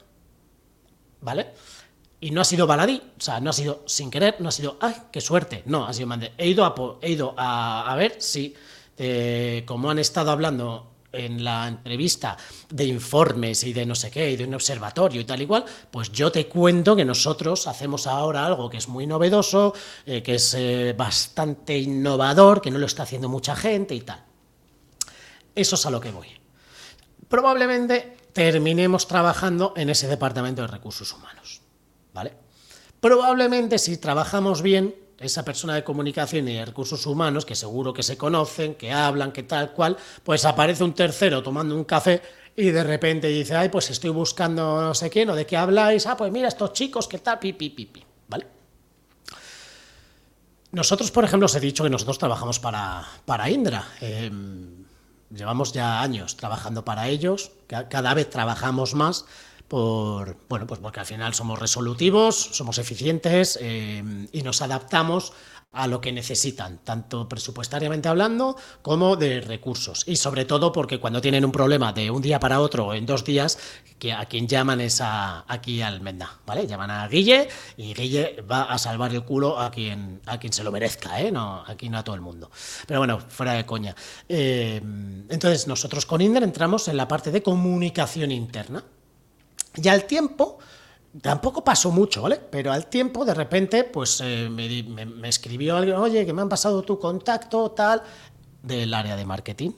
¿Vale? 1.23 1.53
Y 2.23 2.31
no 2.31 2.41
ha 2.41 2.45
sido 2.45 2.69
baladí, 2.69 3.03
o 3.19 3.21
sea, 3.21 3.41
no 3.41 3.51
ha 3.51 3.53
sido 3.53 3.83
sin 3.85 4.09
querer, 4.09 4.37
no 4.39 4.49
ha 4.49 4.53
sido, 4.53 4.77
¡ay, 4.81 4.95
qué 5.11 5.21
suerte! 5.21 5.65
No, 5.67 5.89
ha 5.89 5.93
sido. 5.93 6.09
He 6.39 6.49
ido 6.49 6.65
a, 6.65 6.73
he 7.03 7.11
ido 7.11 7.35
a, 7.37 7.93
ver 7.99 8.15
si, 8.21 8.55
eh, 8.97 9.65
como 9.67 9.91
han 9.91 9.99
estado 9.99 10.31
hablando 10.31 10.93
en 11.11 11.43
la 11.43 11.67
entrevista 11.67 12.37
de 12.71 12.85
informes 12.85 13.65
y 13.65 13.73
de 13.73 13.85
no 13.85 13.97
sé 13.97 14.13
qué, 14.13 14.31
y 14.31 14.37
de 14.37 14.45
un 14.45 14.55
observatorio 14.55 15.21
y 15.21 15.25
tal 15.25 15.43
igual, 15.43 15.65
pues 15.91 16.13
yo 16.13 16.31
te 16.31 16.47
cuento 16.47 16.95
que 16.95 17.05
nosotros 17.05 17.67
hacemos 17.67 18.07
ahora 18.07 18.47
algo 18.47 18.71
que 18.71 18.77
es 18.77 18.87
muy 18.87 19.05
novedoso, 19.05 19.75
eh, 20.07 20.23
que 20.23 20.37
es 20.37 20.55
eh, 20.55 20.95
bastante 20.97 21.77
innovador, 21.77 22.63
que 22.63 22.71
no 22.71 22.79
lo 22.79 22.87
está 22.87 23.03
haciendo 23.03 23.29
mucha 23.29 23.57
gente 23.57 23.97
y 23.97 24.03
tal. 24.03 24.23
Eso 25.57 25.75
es 25.75 25.87
a 25.87 25.91
lo 25.91 25.99
que 26.01 26.13
voy. 26.13 26.29
Probablemente 27.29 28.17
terminemos 28.33 29.09
trabajando 29.09 29.75
en 29.77 29.91
ese 29.91 30.07
departamento 30.07 30.63
de 30.63 30.69
recursos 30.69 31.13
humanos. 31.13 31.62
¿Vale? 32.13 32.33
Probablemente 33.01 33.79
si 33.79 33.97
trabajamos 33.97 34.63
bien, 34.63 34.95
esa 35.19 35.45
persona 35.45 35.75
de 35.75 35.85
comunicación 35.85 36.49
y 36.49 36.65
recursos 36.65 37.07
humanos, 37.07 37.45
que 37.45 37.55
seguro 37.55 37.93
que 37.93 38.03
se 38.03 38.17
conocen, 38.17 38.75
que 38.75 38.93
hablan, 38.93 39.33
que 39.33 39.45
tal 39.45 39.73
cual, 39.73 39.97
pues 40.23 40.45
aparece 40.45 40.85
un 40.85 40.95
tercero 40.95 41.43
tomando 41.43 41.77
un 41.77 41.85
café 41.85 42.21
y 42.57 42.71
de 42.71 42.85
repente 42.85 43.29
dice, 43.29 43.55
ay, 43.55 43.69
pues 43.69 43.91
estoy 43.91 44.11
buscando 44.11 44.83
no 44.83 44.95
sé 44.95 45.09
quién, 45.09 45.31
o 45.31 45.35
de 45.35 45.47
qué 45.47 45.57
habláis, 45.57 46.07
ah, 46.07 46.17
pues 46.17 46.31
mira, 46.31 46.49
estos 46.49 46.73
chicos, 46.73 47.09
que 47.09 47.19
tal, 47.19 47.39
pi, 47.39 47.53
pi, 47.53 47.71
pi, 47.71 48.05
¿vale? 48.29 48.47
Nosotros, 50.73 51.11
por 51.11 51.25
ejemplo, 51.25 51.47
os 51.47 51.55
he 51.55 51.61
dicho 51.61 51.85
que 51.85 51.91
nosotros 51.91 52.19
trabajamos 52.19 52.59
para, 52.59 53.07
para 53.25 53.49
Indra. 53.51 53.87
Em, 54.01 54.85
llevamos 55.31 55.73
ya 55.73 56.01
años 56.03 56.37
trabajando 56.37 56.85
para 56.85 57.09
ellos, 57.09 57.53
cada 57.67 58.15
vez 58.15 58.29
trabajamos 58.29 58.95
más 58.95 59.25
por, 59.73 60.37
bueno, 60.51 60.67
pues 60.67 60.81
porque 60.81 61.01
al 61.01 61.07
final 61.07 61.33
somos 61.33 61.59
resolutivos, 61.59 62.37
somos 62.37 62.77
eficientes 62.77 63.59
eh, 63.59 64.05
y 64.31 64.43
nos 64.43 64.61
adaptamos 64.61 65.33
a 65.73 65.87
lo 65.87 65.99
que 65.99 66.13
necesitan, 66.13 66.85
tanto 66.85 67.27
presupuestariamente 67.27 68.07
hablando 68.07 68.55
como 68.83 69.17
de 69.17 69.41
recursos. 69.41 70.05
Y 70.07 70.17
sobre 70.17 70.45
todo 70.45 70.73
porque 70.73 71.01
cuando 71.01 71.23
tienen 71.23 71.43
un 71.47 71.53
problema 71.53 71.95
de 71.95 72.11
un 72.11 72.21
día 72.21 72.39
para 72.39 72.61
otro 72.61 72.93
en 72.93 73.07
dos 73.07 73.25
días, 73.25 73.59
que 73.99 74.13
a 74.13 74.27
quien 74.27 74.47
llaman 74.47 74.83
es 74.83 75.01
a, 75.01 75.47
aquí 75.49 75.81
al 75.81 76.03
Menda, 76.03 76.39
¿vale? 76.45 76.67
Llaman 76.67 76.91
a 76.91 77.09
Guille 77.09 77.49
y 77.79 77.95
Guille 77.95 78.43
va 78.43 78.65
a 78.65 78.77
salvar 78.77 79.15
el 79.15 79.25
culo 79.25 79.59
a 79.59 79.71
quien, 79.71 80.21
a 80.27 80.39
quien 80.39 80.53
se 80.53 80.63
lo 80.63 80.71
merezca, 80.71 81.19
¿eh? 81.19 81.33
No, 81.33 81.65
aquí 81.67 81.89
no 81.89 81.97
a 81.97 82.05
todo 82.05 82.15
el 82.15 82.21
mundo. 82.21 82.51
Pero 82.87 83.01
bueno, 83.01 83.21
fuera 83.27 83.55
de 83.55 83.65
coña. 83.65 83.97
Eh, 84.29 84.83
entonces, 85.31 85.67
nosotros 85.67 86.05
con 86.05 86.21
Inder 86.21 86.43
entramos 86.43 86.89
en 86.89 86.99
la 86.99 87.09
parte 87.09 87.31
de 87.31 87.43
comunicación 87.43 88.33
interna. 88.33 88.85
Y 89.75 89.89
al 89.89 90.05
tiempo, 90.05 90.59
tampoco 91.21 91.65
pasó 91.65 91.91
mucho, 91.91 92.23
¿vale? 92.23 92.41
Pero 92.51 92.73
al 92.73 92.87
tiempo, 92.87 93.25
de 93.25 93.35
repente, 93.35 93.85
pues 93.85 94.21
eh, 94.23 94.49
me, 94.51 95.29
escribió 95.29 95.77
alguien, 95.77 95.97
oye, 95.97 96.25
que 96.25 96.33
me 96.33 96.43
han 96.43 96.49
pasado 96.49 96.83
tu 96.83 96.99
contacto, 96.99 97.71
tal, 97.73 98.03
del 98.63 98.93
área 98.95 99.17
de 99.17 99.25
marketing, 99.25 99.73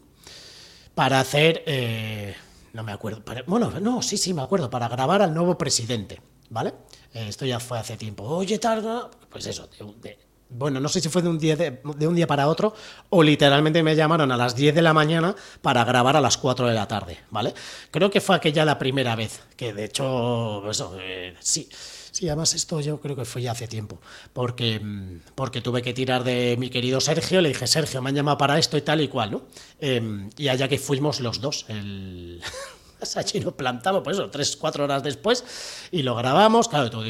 para 0.94 1.20
hacer, 1.20 1.62
eh, 1.66 2.34
no 2.72 2.82
me 2.82 2.92
acuerdo, 2.92 3.22
bueno, 3.46 3.70
no, 3.80 4.02
sí, 4.02 4.16
sí, 4.16 4.34
me 4.34 4.42
acuerdo, 4.42 4.70
para 4.70 4.88
grabar 4.88 5.22
al 5.22 5.34
nuevo 5.34 5.58
presidente, 5.58 6.20
¿vale? 6.50 6.74
Eh, 7.12 7.26
esto 7.28 7.46
ya 7.46 7.60
fue 7.60 7.78
hace 7.78 7.96
tiempo. 7.96 8.24
Oye, 8.24 8.58
tal, 8.58 9.10
pues 9.30 9.46
eso, 9.46 9.68
de, 10.00 10.18
bueno, 10.56 10.80
no 10.80 10.88
sé 10.88 11.00
si 11.00 11.08
fue 11.08 11.22
de 11.22 11.28
un, 11.28 11.38
día 11.38 12.26
para 12.26 12.48
otro 12.48 12.74
o 13.10 13.22
literalmente 13.22 13.82
me 13.82 13.96
llamaron 13.96 14.30
a 14.30 14.36
las 14.36 14.54
10 14.54 14.74
de 14.74 14.82
la 14.82 14.92
mañana 14.92 15.34
para 15.62 15.84
grabar 15.84 16.16
a 16.16 16.20
las 16.20 16.36
4 16.38 16.68
de 16.68 16.74
la 16.74 16.86
tarde, 16.86 17.18
¿vale? 17.30 17.52
Creo 17.90 18.10
que 18.10 18.20
fue 18.20 18.36
aquella 18.36 18.64
la 18.64 18.78
primera 18.78 19.16
vez, 19.16 19.42
que 19.56 19.72
de 19.72 19.84
hecho, 19.84 20.70
eso, 20.70 20.96
eh, 21.00 21.34
sí. 21.40 21.68
Sí, 22.14 22.28
además 22.28 22.54
esto 22.54 22.80
yo 22.80 23.00
creo 23.00 23.16
que 23.16 23.24
fue 23.24 23.42
ya 23.42 23.50
hace 23.50 23.66
tiempo, 23.66 24.00
porque, 24.32 24.78
mm, 24.78 25.32
porque 25.34 25.60
tuve 25.60 25.82
que 25.82 25.92
tirar 25.92 26.22
de 26.22 26.56
mi 26.56 26.70
querido 26.70 27.00
Sergio, 27.00 27.40
le 27.40 27.48
dije, 27.48 27.66
Sergio, 27.66 28.00
me 28.00 28.10
han 28.10 28.14
llamado 28.14 28.38
para 28.38 28.56
esto 28.56 28.76
y 28.76 28.82
tal 28.82 29.00
y 29.00 29.08
cual, 29.08 29.32
¿no? 29.32 29.42
Em, 29.80 30.30
y 30.36 30.46
allá 30.46 30.68
que 30.68 30.78
fuimos 30.78 31.18
los 31.18 31.40
dos, 31.40 31.66
el... 31.66 32.40
allí 33.16 33.40
nos 33.40 33.54
plantamos, 33.54 34.02
pues 34.04 34.16
eso, 34.16 34.30
tres, 34.30 34.56
cuatro 34.56 34.84
horas 34.84 35.02
después, 35.02 35.44
y 35.90 36.04
lo 36.04 36.14
grabamos, 36.14 36.68
claro, 36.68 36.88
todo, 36.88 37.04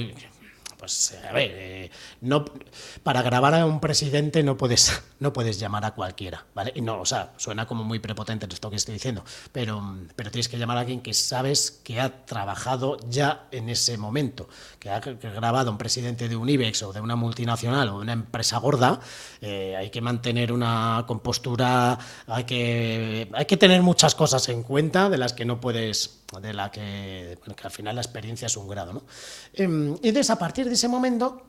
pues 0.85 1.17
a 1.27 1.33
ver, 1.33 1.51
eh, 1.55 1.91
no, 2.21 2.45
para 3.03 3.23
grabar 3.23 3.55
a 3.55 3.65
un 3.65 3.81
presidente 3.81 4.43
no 4.43 4.59
puedes, 4.59 5.03
no 5.19 5.33
puedes 5.33 5.59
llamar 5.59 5.85
a 5.87 5.95
cualquiera, 5.95 6.45
¿vale? 6.55 6.73
Y 6.75 6.83
no, 6.83 7.01
o 7.01 7.07
sea, 7.07 7.33
suena 7.39 7.67
como 7.67 7.85
muy 7.85 8.01
prepotente 8.01 8.47
esto 8.53 8.69
que 8.69 8.77
estoy 8.77 8.95
diciendo, 8.95 9.25
pero, 9.51 9.97
pero 10.15 10.31
tienes 10.31 10.49
que 10.49 10.59
llamar 10.59 10.77
a 10.77 10.81
alguien 10.81 11.01
que 11.01 11.15
sabes 11.15 11.81
que 11.83 12.01
ha 12.01 12.27
trabajado 12.27 12.99
ya 13.09 13.49
en 13.51 13.71
ese 13.71 13.97
momento, 13.97 14.47
que 14.79 14.91
ha, 14.91 15.01
grabado 15.01 15.71
a 15.71 15.73
un 15.73 15.79
presidente 15.79 16.29
de 16.29 16.37
un 16.37 16.51
IBEX 16.51 16.83
o 16.83 16.93
de 16.93 17.01
una 17.01 17.17
multinacional 17.17 17.89
o 17.89 17.93
de 17.93 18.03
una 18.03 18.13
empresa 18.13 18.59
gorda, 18.59 19.01
eh, 19.41 19.75
hay 19.77 19.89
que 19.89 20.03
mantener 20.03 20.53
una 20.53 21.05
compostura, 21.07 21.99
hay 22.27 22.45
que, 22.45 23.31
hay 23.33 23.47
que 23.47 23.57
tener 23.57 23.83
muchas 23.83 24.15
cosas 24.15 24.51
en 24.51 24.63
cuenta 24.63 25.09
de 25.09 25.17
las 25.17 25.33
que 25.33 25.47
no 25.47 25.61
puedes 25.61 26.24
de 26.41 26.53
la 26.53 26.71
que, 26.71 27.39
que 27.57 27.65
al 27.65 27.71
final 27.71 27.97
la 27.97 28.03
experiencia 28.03 28.47
es 28.47 28.57
un 28.57 28.69
grado. 28.69 28.93
¿no? 28.93 29.03
Em, 29.53 29.95
y 30.03 30.09
entonces, 30.09 30.31
a 30.31 30.39
partir 30.39 30.67
de 30.67 30.75
ese 30.75 30.89
momento, 30.89 31.43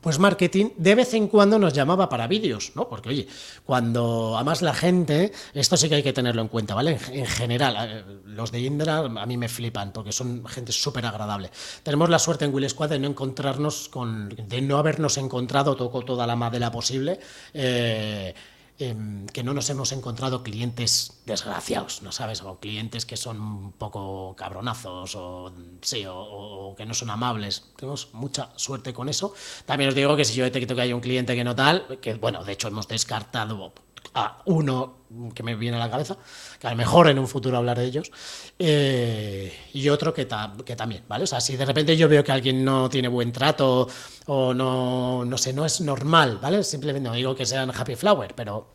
pues 0.00 0.18
marketing 0.18 0.70
de 0.76 0.94
vez 0.94 1.14
en 1.14 1.28
cuando 1.28 1.58
nos 1.58 1.72
llamaba 1.72 2.08
para 2.08 2.26
vídeos, 2.26 2.72
¿no? 2.74 2.88
Porque, 2.88 3.10
oye, 3.10 3.26
cuando 3.64 4.34
además 4.36 4.62
la 4.62 4.74
gente, 4.74 5.32
esto 5.54 5.76
sí 5.76 5.88
que 5.88 5.96
hay 5.96 6.02
que 6.02 6.12
tenerlo 6.12 6.42
en 6.42 6.48
cuenta, 6.48 6.74
¿vale? 6.74 6.98
En, 7.10 7.26
general, 7.26 7.76
eh, 7.78 8.04
los 8.26 8.50
de 8.52 8.60
Indra 8.60 8.98
a 8.98 9.26
mí 9.26 9.36
me 9.36 9.48
flipan 9.48 9.92
porque 9.92 10.12
son 10.12 10.46
gente 10.46 10.72
súper 10.72 11.04
agradable. 11.06 11.50
Tenemos 11.82 12.08
la 12.08 12.18
suerte 12.18 12.44
en 12.44 12.54
Will 12.54 12.68
Squad 12.68 12.90
de 12.90 12.98
no 12.98 13.08
encontrarnos 13.08 13.88
con, 13.88 14.28
de 14.28 14.62
no 14.62 14.78
habernos 14.78 15.18
encontrado, 15.18 15.76
toco 15.76 16.04
toda 16.04 16.26
la 16.26 16.36
madera 16.36 16.70
posible. 16.70 17.18
Eh, 17.52 18.34
Em, 18.82 19.26
que 19.26 19.44
no 19.44 19.54
nos 19.54 19.70
hemos 19.70 19.92
encontrado 19.92 20.42
clientes 20.42 21.22
desgraciados, 21.24 22.02
¿no 22.02 22.10
sabes? 22.10 22.42
O 22.42 22.58
clientes 22.58 23.06
que 23.06 23.16
son 23.16 23.40
un 23.40 23.72
poco 23.72 24.34
cabronazos 24.36 25.14
o, 25.14 25.52
sí, 25.82 26.04
o, 26.08 26.74
que 26.76 26.84
no 26.84 26.92
son 26.92 27.10
amables. 27.10 27.70
Tenemos 27.76 28.08
mucha 28.12 28.50
suerte 28.56 28.92
con 28.92 29.08
eso. 29.08 29.34
También 29.66 29.88
os 29.88 29.94
digo 29.94 30.16
que 30.16 30.24
si 30.24 30.34
yo 30.34 30.42
detecto 30.42 30.74
que 30.74 30.80
hay 30.80 30.92
un 30.92 31.00
cliente 31.00 31.36
que 31.36 31.44
no 31.44 31.54
tal, 31.54 32.00
que 32.00 32.14
bueno, 32.14 32.42
de 32.42 32.52
hecho 32.54 32.66
hemos 32.68 32.88
descartado 32.88 33.72
a 34.14 34.42
uno 34.46 35.02
que 35.34 35.42
me 35.42 35.54
viene 35.54 35.76
a 35.76 35.80
la 35.80 35.90
cabeza, 35.90 36.16
que 36.58 36.66
a 36.66 36.70
lo 36.70 36.76
mejor 36.76 37.08
en 37.08 37.18
un 37.18 37.28
futuro 37.28 37.56
hablar 37.56 37.78
de 37.78 37.84
ellos, 37.84 38.10
eh, 38.58 39.52
y 39.72 39.88
otro 39.88 40.12
que, 40.14 40.24
también, 40.24 41.04
¿vale? 41.08 41.24
O 41.24 41.26
sea, 41.26 41.40
si 41.40 41.56
de 41.56 41.64
repente 41.64 41.96
yo 41.96 42.08
veo 42.08 42.24
que 42.24 42.32
alguien 42.32 42.64
no 42.64 42.88
tiene 42.88 43.08
buen 43.08 43.32
trato 43.32 43.88
o 44.26 44.54
no, 44.54 45.24
no 45.24 45.38
sé, 45.38 45.52
no 45.52 45.64
es 45.64 45.80
normal, 45.80 46.38
¿vale? 46.40 46.62
Simplemente 46.62 47.08
no 47.08 47.14
digo 47.14 47.34
que 47.34 47.46
sean 47.46 47.70
happy 47.70 47.94
flower, 47.94 48.34
pero, 48.34 48.66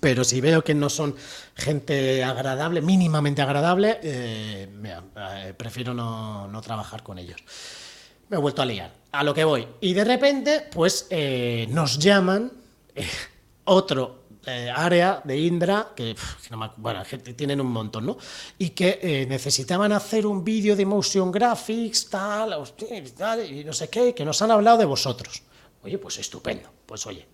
pero 0.00 0.24
si 0.24 0.40
veo 0.40 0.62
que 0.62 0.74
no 0.74 0.88
son 0.88 1.14
gente 1.54 2.24
agradable, 2.24 2.80
mínimamente 2.80 3.42
agradable, 3.42 3.98
eh, 4.02 4.68
eh, 4.84 5.54
prefiero 5.56 5.92
no, 5.94 6.48
no, 6.48 6.60
trabajar 6.60 7.02
con 7.02 7.18
ellos. 7.18 7.40
Me 8.28 8.36
he 8.36 8.40
vuelto 8.40 8.62
a 8.62 8.64
liar, 8.64 8.94
a 9.12 9.24
lo 9.24 9.34
que 9.34 9.44
voy. 9.44 9.66
Y 9.80 9.92
de 9.92 10.04
repente, 10.04 10.68
pues 10.72 11.08
nos 11.68 11.98
llaman 11.98 12.52
otro 13.64 14.20
eh, 14.46 14.72
área 14.74 15.20
de 15.22 15.38
Indra, 15.38 15.88
que, 15.94 16.16
bueno, 16.78 17.02
tienen 17.36 17.60
un 17.60 17.70
montón, 17.70 18.06
¿no? 18.06 18.16
Y 18.56 18.70
que 18.70 18.98
eh, 19.02 19.26
necesitaban 19.28 19.92
hacer 19.92 20.26
un 20.26 20.42
vídeo 20.42 20.74
de 20.74 20.86
motion 20.86 21.30
graphics, 21.30 22.08
tal, 22.08 22.54
y 23.46 23.64
no 23.64 23.72
sé 23.74 23.90
qué, 23.90 24.14
que 24.14 24.24
nos 24.24 24.40
han 24.40 24.50
hablado 24.50 24.78
de 24.78 24.86
vosotros. 24.86 25.42
Oye, 25.82 25.98
pues 25.98 26.18
estupendo. 26.18 26.70
Pues 26.86 27.06
oye, 27.06 27.28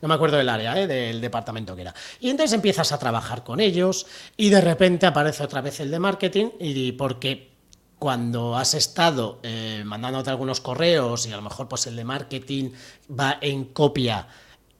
no 0.00 0.08
me 0.08 0.14
acuerdo 0.14 0.36
del 0.36 0.48
área, 0.48 0.78
¿eh? 0.80 0.86
del 0.86 1.20
departamento 1.20 1.74
que 1.74 1.82
era. 1.82 1.94
Y 2.20 2.30
entonces 2.30 2.52
empiezas 2.52 2.92
a 2.92 2.98
trabajar 2.98 3.42
con 3.42 3.58
ellos 3.58 4.06
y 4.36 4.50
de 4.50 4.60
repente 4.60 5.06
aparece 5.06 5.42
otra 5.42 5.62
vez 5.62 5.80
el 5.80 5.90
de 5.90 5.98
marketing 5.98 6.50
y 6.60 6.92
porque 6.92 7.54
cuando 7.98 8.56
has 8.56 8.74
estado 8.74 9.40
mandándote 9.84 10.30
algunos 10.30 10.60
correos 10.60 11.26
y 11.26 11.32
a 11.32 11.36
lo 11.36 11.42
mejor 11.42 11.68
pues 11.68 11.86
el 11.88 11.96
de 11.96 12.04
marketing 12.04 12.70
va 13.10 13.38
en 13.40 13.64
copia 13.64 14.28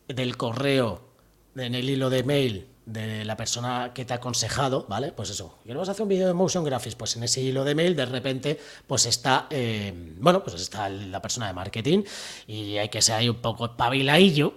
del 0.07 0.37
correo 0.37 1.04
en 1.57 1.75
el 1.75 1.89
hilo 1.89 2.11
de 2.11 2.23
mail 2.23 2.69
de 2.87 3.25
la 3.25 3.37
persona 3.37 3.93
que 3.95 4.05
te 4.05 4.13
ha 4.13 4.17
aconsejado, 4.17 4.87
¿vale? 4.89 5.13
Pues 5.13 5.31
eso, 5.31 5.59
queremos 5.65 5.89
hacer 5.89 6.03
un 6.03 6.09
vídeo 6.09 6.27
de 6.27 6.35
motion 6.35 6.65
graphics, 6.65 6.95
pues 6.95 7.17
en 7.17 7.23
ese 7.23 7.41
hilo 7.41 7.65
de 7.65 7.75
mail 7.75 7.97
de 7.97 8.05
repente 8.05 8.61
pues 8.87 9.07
está, 9.07 9.47
eh, 9.51 9.93
bueno, 10.19 10.43
pues 10.45 10.61
está 10.61 10.89
la 10.89 11.23
persona 11.23 11.47
de 11.47 11.55
marketing 11.55 12.03
y 12.47 12.77
hay 12.77 12.91
que 12.91 13.01
ser 13.01 13.17
ahí 13.17 13.29
un 13.29 13.37
poco 13.37 13.67
espabiladillo 13.67 14.55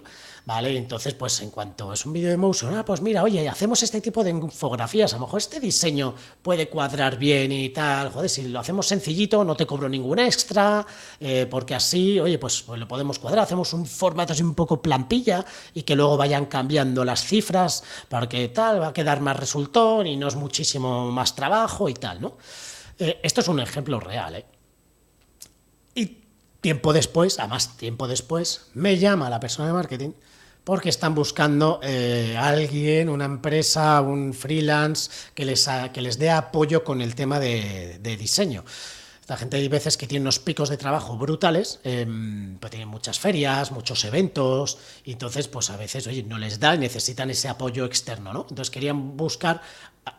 ¿vale? 0.48 0.78
Entonces, 0.78 1.12
pues 1.12 1.42
en 1.42 1.50
cuanto 1.50 1.92
es 1.92 2.06
un 2.06 2.14
vídeo 2.14 2.30
de 2.30 2.38
motion, 2.38 2.74
ah, 2.74 2.82
pues 2.82 3.02
mira, 3.02 3.22
oye, 3.22 3.46
hacemos 3.46 3.82
este 3.82 4.00
tipo 4.00 4.24
de 4.24 4.30
infografías, 4.30 5.12
a 5.12 5.16
lo 5.16 5.26
mejor 5.26 5.40
este 5.40 5.60
diseño 5.60 6.14
puede 6.40 6.70
cuadrar 6.70 7.18
bien 7.18 7.52
y 7.52 7.68
tal, 7.68 8.10
joder, 8.10 8.30
si 8.30 8.48
lo 8.48 8.58
hacemos 8.58 8.86
sencillito, 8.86 9.44
no 9.44 9.54
te 9.54 9.66
cobro 9.66 9.90
ningún 9.90 10.18
extra, 10.20 10.86
eh, 11.20 11.46
porque 11.50 11.74
así, 11.74 12.18
oye, 12.18 12.38
pues, 12.38 12.62
pues, 12.62 12.80
lo 12.80 12.88
podemos 12.88 13.18
cuadrar, 13.18 13.44
hacemos 13.44 13.74
un 13.74 13.84
formato 13.84 14.32
así 14.32 14.42
un 14.42 14.54
poco 14.54 14.80
plantilla 14.80 15.44
y 15.74 15.82
que 15.82 15.94
luego 15.94 16.16
vayan 16.16 16.46
cambiando 16.46 17.04
las 17.04 17.26
cifras, 17.26 17.84
para 18.08 18.26
que 18.26 18.48
tal, 18.48 18.80
va 18.80 18.88
a 18.88 18.92
quedar 18.94 19.20
más 19.20 19.36
resultón 19.36 20.06
y 20.06 20.16
no 20.16 20.28
es 20.28 20.34
muchísimo 20.36 21.10
más 21.10 21.34
trabajo 21.34 21.90
y 21.90 21.94
tal, 21.94 22.22
¿no? 22.22 22.38
Eh, 22.98 23.20
esto 23.22 23.42
es 23.42 23.48
un 23.48 23.60
ejemplo 23.60 24.00
real, 24.00 24.36
¿eh? 24.36 24.57
Tiempo 26.60 26.92
después, 26.92 27.38
además 27.38 27.76
tiempo 27.76 28.08
después, 28.08 28.66
me 28.74 28.98
llama 28.98 29.30
la 29.30 29.40
persona 29.40 29.68
de 29.68 29.74
marketing 29.74 30.10
porque 30.68 30.90
están 30.90 31.14
buscando 31.14 31.80
eh, 31.82 32.36
alguien, 32.38 33.08
una 33.08 33.24
empresa, 33.24 34.02
un 34.02 34.34
freelance 34.34 35.10
que 35.34 35.46
les, 35.46 35.66
que 35.94 36.02
les 36.02 36.18
dé 36.18 36.28
apoyo 36.28 36.84
con 36.84 37.00
el 37.00 37.14
tema 37.14 37.40
de, 37.40 37.98
diseño. 38.18 38.66
Esta 39.18 39.38
gente 39.38 39.56
hay 39.56 39.68
veces 39.68 39.96
que 39.96 40.06
tiene 40.06 40.20
unos 40.20 40.40
picos 40.40 40.68
de 40.68 40.76
trabajo 40.76 41.16
brutales, 41.16 41.80
eh, 41.84 42.06
tienen 42.68 42.88
muchas 42.88 43.18
ferias, 43.18 43.72
muchos 43.72 44.04
eventos, 44.04 44.76
y 45.04 45.12
entonces 45.12 45.48
pues 45.48 45.70
a 45.70 45.78
veces, 45.78 46.06
oye, 46.06 46.22
no 46.22 46.36
les 46.36 46.60
da 46.60 46.74
y 46.74 46.78
necesitan 46.78 47.30
ese 47.30 47.48
apoyo 47.48 47.86
externo, 47.86 48.34
¿no? 48.34 48.40
Entonces 48.42 48.70
querían 48.70 49.16
buscar 49.16 49.62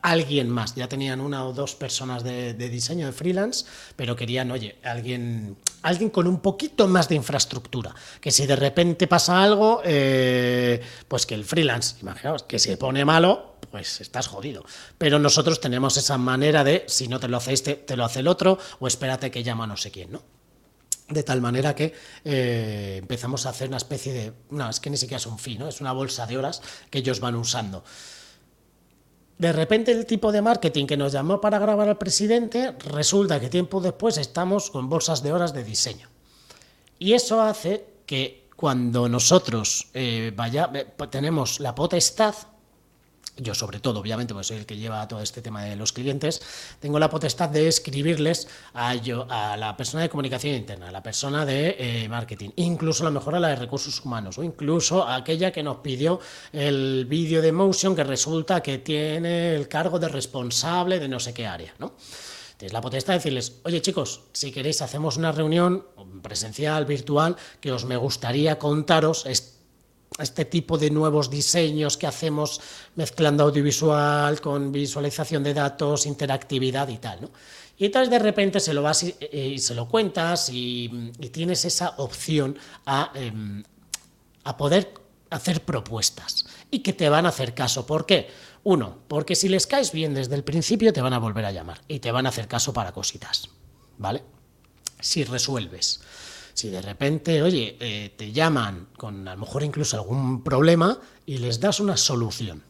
alguien 0.01 0.49
más. 0.49 0.75
Ya 0.75 0.87
tenían 0.87 1.21
una 1.21 1.45
o 1.45 1.53
dos 1.53 1.75
personas 1.75 2.23
de, 2.23 2.53
diseño 2.53 3.05
de 3.05 3.11
freelance, 3.11 3.65
pero 3.95 4.15
querían, 4.15 4.51
oye, 4.51 4.77
alguien, 4.83 5.57
alguien 5.81 6.09
con 6.09 6.27
un 6.27 6.39
poquito 6.39 6.87
más 6.87 7.09
de 7.09 7.15
infraestructura. 7.15 7.93
Que 8.21 8.31
si 8.31 8.45
de 8.45 8.55
repente 8.55 9.07
pasa 9.07 9.41
algo, 9.41 9.81
eh, 9.83 10.81
pues 11.07 11.25
que 11.25 11.35
el 11.35 11.45
freelance, 11.45 11.95
imaginaos, 12.01 12.43
que 12.43 12.59
se 12.59 12.77
pone 12.77 13.05
malo, 13.05 13.55
pues 13.71 14.01
estás 14.01 14.27
jodido. 14.27 14.63
Pero 14.97 15.19
nosotros 15.19 15.59
tenemos 15.59 15.97
esa 15.97 16.17
manera 16.17 16.63
de, 16.63 16.85
si 16.87 17.07
no 17.07 17.19
te 17.19 17.27
lo 17.27 17.37
hace 17.37 17.57
te 17.57 17.97
lo 17.97 18.05
hace 18.05 18.19
el 18.19 18.27
otro, 18.27 18.57
o 18.79 18.87
espérate 18.87 19.31
que 19.31 19.43
llama 19.43 19.67
no 19.67 19.77
sé 19.77 19.91
quién, 19.91 20.11
¿no? 20.11 20.23
De 21.09 21.23
tal 21.23 21.41
manera 21.41 21.73
que 21.73 21.93
eh, 22.23 22.97
empezamos 22.99 23.47
a 23.47 23.49
hacer 23.49 23.67
una 23.67 23.77
especie 23.77 24.13
de. 24.13 24.33
No, 24.51 24.69
es 24.69 24.79
que 24.79 24.91
ni 24.91 24.97
siquiera 24.97 25.17
es 25.17 25.25
un 25.25 25.39
fin, 25.39 25.57
¿no? 25.57 25.67
Es 25.67 25.81
una 25.81 25.91
bolsa 25.91 26.27
de 26.27 26.37
horas 26.37 26.61
que 26.91 26.99
ellos 26.99 27.19
van 27.19 27.35
usando. 27.35 27.83
De 29.39 29.53
repente 29.53 29.93
el 29.93 30.05
tipo 30.05 30.33
de 30.33 30.41
marketing 30.41 30.85
que 30.85 30.97
nos 30.97 31.13
llamó 31.13 31.39
para 31.39 31.59
grabar 31.59 31.87
al 31.87 31.97
presidente, 31.97 32.73
resulta 32.77 33.39
que 33.39 33.49
tiempo 33.49 33.79
después 33.79 34.17
estamos 34.17 34.69
con 34.69 34.89
bolsas 34.89 35.23
de 35.23 35.31
horas 35.31 35.53
de 35.53 35.63
diseño. 35.63 36.09
Y 36.99 37.13
eso 37.13 37.41
hace 37.41 37.85
que 38.05 38.49
cuando 38.57 39.07
nosotros 39.07 39.87
eh, 39.93 40.33
vaya, 40.35 40.69
eh, 40.73 40.85
tenemos 41.09 41.61
la 41.61 41.73
potestad 41.73 42.35
yo 43.39 43.55
sobre 43.55 43.79
todo, 43.79 43.99
obviamente, 43.99 44.33
pues 44.33 44.47
soy 44.47 44.57
el 44.57 44.65
que 44.65 44.77
lleva 44.77 45.07
todo 45.07 45.21
este 45.21 45.41
tema 45.41 45.63
de 45.63 45.75
los 45.75 45.93
clientes, 45.93 46.41
tengo 46.79 46.99
la 46.99 47.09
potestad 47.09 47.49
de 47.49 47.67
escribirles 47.67 48.47
a, 48.73 48.95
yo, 48.95 49.25
a 49.29 49.57
la 49.57 49.75
persona 49.75 50.03
de 50.03 50.09
comunicación 50.09 50.55
interna, 50.55 50.89
a 50.89 50.91
la 50.91 51.03
persona 51.03 51.45
de 51.45 51.75
eh, 51.79 52.09
marketing, 52.09 52.51
incluso 52.57 53.03
a 53.03 53.09
lo 53.09 53.11
mejor 53.11 53.35
a 53.35 53.39
la 53.39 53.49
de 53.49 53.55
recursos 53.55 54.03
humanos, 54.03 54.37
o 54.37 54.43
incluso 54.43 55.03
a 55.03 55.15
aquella 55.15 55.51
que 55.51 55.63
nos 55.63 55.77
pidió 55.77 56.19
el 56.51 57.05
vídeo 57.05 57.41
de 57.41 57.51
Motion 57.51 57.95
que 57.95 58.03
resulta 58.03 58.61
que 58.61 58.79
tiene 58.79 59.55
el 59.55 59.67
cargo 59.67 59.99
de 59.99 60.07
responsable 60.07 60.99
de 60.99 61.07
no 61.07 61.19
sé 61.19 61.33
qué 61.33 61.47
área, 61.47 61.73
¿no? 61.79 61.93
Entonces, 62.59 62.73
la 62.73 62.81
potestad 62.81 63.13
de 63.13 63.19
decirles, 63.19 63.61
oye 63.63 63.81
chicos, 63.81 64.23
si 64.33 64.51
queréis 64.51 64.81
hacemos 64.81 65.15
una 65.15 65.31
reunión 65.31 65.85
presencial, 66.21 66.85
virtual, 66.85 67.37
que 67.61 67.71
os 67.71 67.85
me 67.85 67.95
gustaría 67.95 68.59
contaros 68.59 69.25
tipo 70.49 70.77
de 70.77 70.89
nuevos 70.89 71.29
diseños 71.29 71.97
que 71.97 72.07
hacemos 72.07 72.59
mezclando 72.95 73.43
audiovisual 73.43 74.41
con 74.41 74.71
visualización 74.71 75.43
de 75.43 75.53
datos, 75.53 76.05
interactividad 76.05 76.87
y 76.89 76.97
tal, 76.97 77.21
¿no? 77.21 77.31
Y 77.77 77.85
entonces 77.85 78.09
de 78.09 78.19
repente 78.19 78.59
se 78.59 78.73
lo 78.73 78.81
vas 78.81 79.03
y, 79.03 79.15
eh, 79.21 79.57
se 79.57 79.73
lo 79.73 79.87
cuentas 79.87 80.49
y, 80.51 81.11
tienes 81.31 81.63
esa 81.63 81.95
opción 81.97 82.57
a, 82.85 83.11
em, 83.15 83.63
a 84.43 84.57
poder 84.57 84.93
hacer 85.29 85.63
propuestas 85.63 86.45
y 86.69 86.79
que 86.79 86.91
te 86.91 87.07
van 87.07 87.25
a 87.25 87.29
hacer 87.29 87.53
caso. 87.53 87.85
¿Por 87.85 88.05
qué? 88.05 88.27
Uno, 88.63 88.97
porque 89.07 89.35
si 89.35 89.47
les 89.47 89.65
caes 89.67 89.91
bien 89.91 90.13
desde 90.13 90.35
el 90.35 90.43
principio 90.43 90.91
te 90.91 91.01
van 91.01 91.13
a 91.13 91.19
volver 91.19 91.45
a 91.45 91.51
llamar 91.51 91.81
y 91.87 91.99
te 91.99 92.11
van 92.11 92.25
a 92.25 92.29
hacer 92.29 92.47
caso 92.47 92.73
para 92.73 92.91
cositas, 92.91 93.49
¿vale? 93.97 94.23
Si 94.99 95.23
resuelves. 95.23 96.01
Si 96.59 96.69
de 96.69 96.81
repente, 96.81 97.41
oye, 97.41 97.77
eh, 97.79 98.13
te 98.17 98.33
llaman 98.33 98.89
con 98.97 99.25
a 99.29 99.33
lo 99.33 99.39
mejor 99.39 99.63
incluso 99.63 99.95
algún 99.95 100.43
problema 100.43 100.99
y 101.25 101.37
les 101.37 101.61
das 101.61 101.79
una 101.79 101.95
solución, 101.95 102.63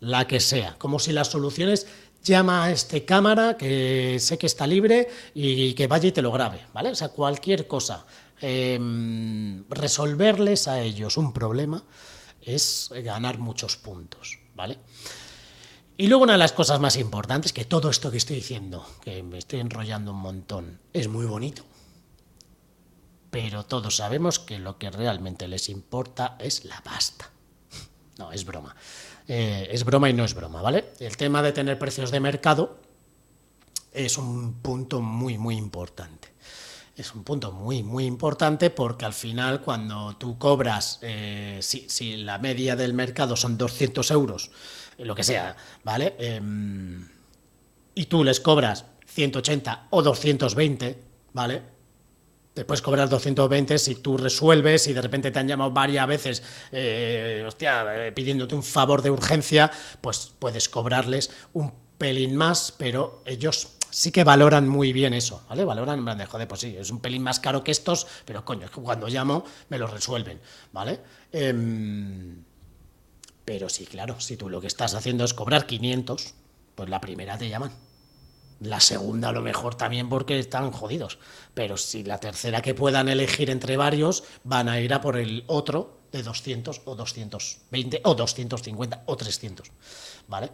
la 0.00 0.26
que 0.26 0.40
sea, 0.40 0.74
como 0.78 0.98
si 0.98 1.12
las 1.12 1.28
soluciones 1.28 1.86
llama 2.24 2.64
a 2.64 2.72
este 2.72 3.04
cámara 3.04 3.56
que 3.56 4.16
sé 4.18 4.36
que 4.36 4.48
está 4.48 4.66
libre 4.66 5.08
y 5.32 5.74
que 5.74 5.86
vaya 5.86 6.08
y 6.08 6.10
te 6.10 6.22
lo 6.22 6.32
grabe, 6.32 6.66
¿vale? 6.74 6.90
O 6.90 6.96
sea, 6.96 7.10
cualquier 7.10 7.68
cosa. 7.68 8.04
em, 8.40 9.64
resolverles 9.70 10.66
a 10.66 10.82
ellos 10.82 11.16
un 11.16 11.32
problema 11.32 11.84
es 12.42 12.90
ganar 13.04 13.38
muchos 13.38 13.76
puntos, 13.76 14.40
¿vale? 14.56 14.76
Y 15.96 16.08
luego 16.08 16.24
una 16.24 16.32
de 16.32 16.38
las 16.40 16.52
cosas 16.52 16.80
más 16.80 16.96
importantes, 16.96 17.52
que 17.52 17.64
todo 17.64 17.90
esto 17.90 18.10
que 18.10 18.16
estoy 18.16 18.36
diciendo, 18.36 18.84
que 19.04 19.22
me 19.22 19.38
estoy 19.38 19.60
enrollando 19.60 20.10
un 20.10 20.18
montón, 20.18 20.80
es 20.92 21.06
muy 21.06 21.26
bonito, 21.26 21.62
pero 23.36 23.66
todos 23.66 23.96
sabemos 23.96 24.38
que 24.38 24.58
lo 24.58 24.78
que 24.78 24.90
realmente 24.90 25.46
les 25.46 25.68
importa 25.68 26.38
es 26.38 26.64
la 26.64 26.80
pasta. 26.82 27.30
No, 28.16 28.32
es 28.32 28.46
broma. 28.46 28.74
Eh, 29.28 29.68
es 29.70 29.84
broma 29.84 30.08
y 30.08 30.14
no 30.14 30.24
es 30.24 30.32
broma, 30.32 30.62
¿vale? 30.62 30.94
El 31.00 31.18
tema 31.18 31.42
de 31.42 31.52
tener 31.52 31.78
precios 31.78 32.10
de 32.10 32.18
mercado 32.18 32.78
es 33.92 34.16
un 34.16 34.54
punto 34.62 35.02
muy, 35.02 35.36
muy 35.36 35.54
importante. 35.54 36.32
Es 36.96 37.14
un 37.14 37.24
punto 37.24 37.52
muy, 37.52 37.82
muy 37.82 38.06
importante 38.06 38.70
porque 38.70 39.04
al 39.04 39.12
final 39.12 39.60
cuando 39.60 40.16
tú 40.16 40.38
cobras, 40.38 40.98
eh, 41.02 41.58
si, 41.60 42.16
la 42.16 42.38
media 42.38 42.74
del 42.74 42.94
mercado 42.94 43.36
son 43.36 43.58
200 43.58 44.10
euros, 44.12 44.50
lo 44.96 45.14
que 45.14 45.24
sea, 45.24 45.54
¿vale? 45.84 46.16
Em, 46.18 47.06
y 47.94 48.06
tú 48.06 48.24
les 48.24 48.40
cobras 48.40 48.86
180 49.04 49.88
o 49.90 50.00
220, 50.00 51.02
¿vale? 51.34 51.75
Te 52.56 52.64
puedes 52.64 52.80
cobrar 52.80 53.10
220 53.10 53.78
si 53.78 53.96
tú 53.96 54.16
resuelves 54.16 54.86
y 54.86 54.94
de 54.94 55.02
repente 55.02 55.30
te 55.30 55.38
han 55.38 55.46
llamado 55.46 55.72
varias 55.72 56.06
veces, 56.06 56.42
eh, 56.72 57.44
hostia, 57.46 58.06
eh, 58.06 58.12
pidiéndote 58.12 58.54
un 58.54 58.62
favor 58.62 59.02
de 59.02 59.10
urgencia, 59.10 59.70
pues 60.00 60.32
puedes 60.38 60.70
cobrarles 60.70 61.30
un 61.52 61.74
pelín 61.98 62.34
más, 62.34 62.72
pero 62.78 63.22
ellos 63.26 63.72
sí 63.90 64.10
que 64.10 64.24
valoran 64.24 64.66
muy 64.68 64.94
bien 64.94 65.12
eso, 65.12 65.44
¿vale? 65.50 65.66
Valoran, 65.66 65.98
en 65.98 66.04
plan 66.06 66.16
de, 66.16 66.24
joder, 66.24 66.48
pues 66.48 66.62
sí, 66.62 66.74
es 66.78 66.90
un 66.90 67.00
pelín 67.00 67.22
más 67.22 67.40
caro 67.40 67.62
que 67.62 67.72
estos, 67.72 68.06
pero 68.24 68.42
coño, 68.42 68.64
es 68.64 68.70
que 68.70 68.80
cuando 68.80 69.06
llamo 69.06 69.44
me 69.68 69.76
lo 69.76 69.86
resuelven, 69.86 70.40
¿vale? 70.72 71.00
Em, 71.32 72.42
pero 73.44 73.68
sí, 73.68 73.84
claro, 73.84 74.18
si 74.18 74.38
tú 74.38 74.48
lo 74.48 74.62
que 74.62 74.68
estás 74.68 74.94
haciendo 74.94 75.24
es 75.24 75.34
cobrar 75.34 75.66
500, 75.66 76.32
pues 76.74 76.88
la 76.88 77.02
primera 77.02 77.36
te 77.36 77.50
llaman. 77.50 77.72
La 78.60 78.80
segunda 78.80 79.28
a 79.28 79.32
lo 79.32 79.42
mejor 79.42 79.74
también 79.74 80.08
porque 80.08 80.38
están 80.38 80.70
jodidos. 80.70 81.18
Pero 81.54 81.76
si 81.76 82.04
la 82.04 82.18
tercera 82.18 82.62
que 82.62 82.74
puedan 82.74 83.08
elegir 83.08 83.50
entre 83.50 83.76
varios, 83.76 84.24
van 84.44 84.68
a 84.68 84.80
ir 84.80 84.94
a 84.94 85.00
por 85.00 85.16
el 85.18 85.44
otro 85.46 86.00
de 86.12 86.22
200 86.22 86.82
o 86.84 86.94
220 86.94 88.00
o 88.04 88.14
250 88.14 89.02
o 89.06 89.16
300. 89.16 89.70
¿Vale? 90.28 90.50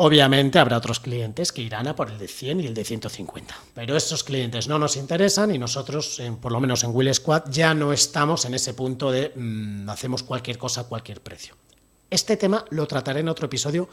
Obviamente 0.00 0.60
habrá 0.60 0.76
otros 0.76 1.00
clientes 1.00 1.50
que 1.50 1.62
irán 1.62 1.88
a 1.88 1.96
por 1.96 2.08
el 2.08 2.18
de 2.18 2.28
100 2.28 2.60
y 2.60 2.66
el 2.66 2.74
de 2.74 2.84
150. 2.84 3.56
Pero 3.74 3.96
esos 3.96 4.22
clientes 4.22 4.68
no 4.68 4.78
nos 4.78 4.96
interesan 4.96 5.52
y 5.52 5.58
nosotros, 5.58 6.22
por 6.40 6.52
lo 6.52 6.60
menos 6.60 6.84
en 6.84 6.94
Will 6.94 7.12
Squad, 7.12 7.50
ya 7.50 7.74
no 7.74 7.92
estamos 7.92 8.44
en 8.44 8.54
ese 8.54 8.74
punto 8.74 9.10
de 9.10 9.32
mm, 9.34 9.90
hacemos 9.90 10.22
cualquier 10.22 10.56
cosa 10.56 10.82
a 10.82 10.84
cualquier 10.84 11.20
precio. 11.20 11.56
Este 12.10 12.36
tema 12.36 12.64
lo 12.70 12.86
trataré 12.86 13.20
en 13.20 13.28
otro 13.28 13.46
episodio 13.46 13.88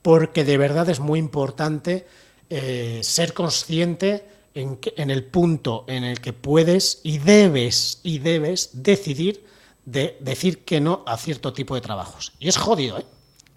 porque 0.00 0.44
de 0.44 0.56
verdad 0.56 0.88
es 0.88 0.98
muy 0.98 1.18
importante 1.18 2.06
eh, 2.50 3.00
ser 3.02 3.32
consciente 3.32 4.24
en, 4.54 4.78
en, 4.96 5.10
el 5.10 5.24
punto 5.24 5.84
en 5.86 6.04
el 6.04 6.20
que 6.20 6.32
puedes 6.32 7.00
y 7.04 7.18
debes 7.18 8.00
y 8.02 8.18
debes 8.18 8.70
decidir 8.72 9.44
de 9.84 10.16
decir 10.20 10.64
que 10.64 10.80
no 10.80 11.04
a 11.06 11.16
cierto 11.16 11.52
tipo 11.52 11.74
de 11.74 11.80
trabajos. 11.80 12.32
Y 12.38 12.48
es 12.48 12.56
jodido, 12.56 12.98
¿eh? 12.98 13.06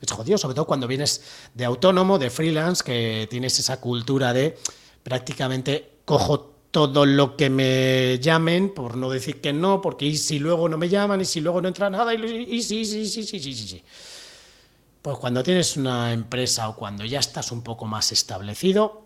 Es 0.01 0.11
jodido, 0.11 0.37
sobre 0.37 0.55
todo 0.55 0.65
cuando 0.65 0.87
vienes 0.87 1.21
de 1.53 1.65
autónomo, 1.65 2.19
de 2.19 2.29
freelance, 2.29 2.83
que 2.83 3.27
tienes 3.29 3.57
esa 3.59 3.79
cultura 3.79 4.33
de 4.33 4.57
prácticamente 5.01 5.89
cojo 6.05 6.53
todo 6.71 7.05
lo 7.05 7.37
que 7.37 7.49
me 7.49 8.19
llamen, 8.19 8.73
por 8.73 8.97
no 8.97 9.09
decir 9.09 9.39
que 9.39 9.53
no, 9.53 9.79
porque 9.79 10.05
y 10.05 10.17
si 10.17 10.39
luego 10.39 10.67
no 10.67 10.77
me 10.77 10.89
llaman, 10.89 11.21
y 11.21 11.25
si 11.25 11.39
luego 11.39 11.61
no 11.61 11.67
entra 11.67 11.89
nada, 11.89 12.13
y, 12.13 12.17
y 12.25 12.61
sí, 12.63 12.83
sí, 12.83 13.05
sí, 13.05 13.23
sí, 13.23 13.39
sí, 13.39 13.53
sí. 13.53 13.83
Pues 15.03 15.17
cuando 15.17 15.43
tienes 15.43 15.75
una 15.75 16.13
empresa 16.13 16.69
o 16.69 16.77
cuando 16.77 17.03
ya 17.03 17.19
estás 17.19 17.51
un 17.51 17.61
poco 17.61 17.85
más 17.85 18.13
establecido, 18.13 19.03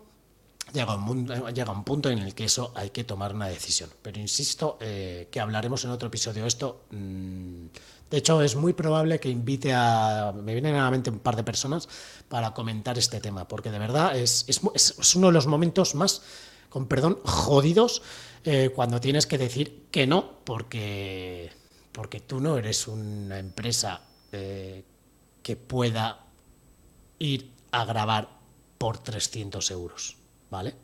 llega 0.72 0.94
un, 0.94 1.28
un 1.28 1.84
punto 1.84 2.08
en 2.08 2.20
el 2.20 2.36
que 2.36 2.44
eso 2.44 2.70
hay 2.76 2.90
que 2.90 3.02
tomar 3.02 3.34
una 3.34 3.48
decisión. 3.48 3.90
Pero 4.00 4.20
insisto 4.20 4.78
eh, 4.80 5.26
que 5.28 5.40
hablaremos 5.40 5.84
en 5.84 5.90
otro 5.90 6.06
episodio 6.06 6.46
esto. 6.46 6.84
Mm, 6.92 7.66
de 8.08 8.16
hecho, 8.16 8.40
es 8.42 8.54
muy 8.54 8.74
probable 8.74 9.18
que 9.18 9.28
invite 9.28 9.74
a... 9.74 10.32
Me 10.40 10.52
vienen 10.52 10.76
a 10.76 10.84
la 10.84 10.90
mente 10.92 11.10
un 11.10 11.18
par 11.18 11.34
de 11.34 11.42
personas 11.42 11.88
para 12.28 12.54
comentar 12.54 12.96
este 12.96 13.20
tema, 13.20 13.48
porque 13.48 13.72
de 13.72 13.80
verdad 13.80 14.16
es, 14.16 14.44
es, 14.46 15.16
uno 15.16 15.26
de 15.26 15.32
los 15.32 15.48
momentos 15.48 15.96
más, 15.96 16.22
con 16.68 16.86
perdón, 16.86 17.18
jodidos 17.24 18.02
eh, 18.44 18.70
cuando 18.72 19.00
tienes 19.00 19.26
que 19.26 19.36
decir 19.36 19.88
que 19.90 20.06
no, 20.06 20.38
porque, 20.44 21.50
porque 21.90 22.20
tú 22.20 22.38
no 22.38 22.56
eres 22.56 22.86
una 22.86 23.40
empresa 23.40 24.02
eh, 24.30 24.84
que 25.48 25.56
pueda 25.56 26.26
ir 27.18 27.52
a 27.72 27.86
grabar 27.86 28.28
por 28.76 28.98
300 28.98 29.70
euros, 29.70 30.18
¿vale? 30.50 30.74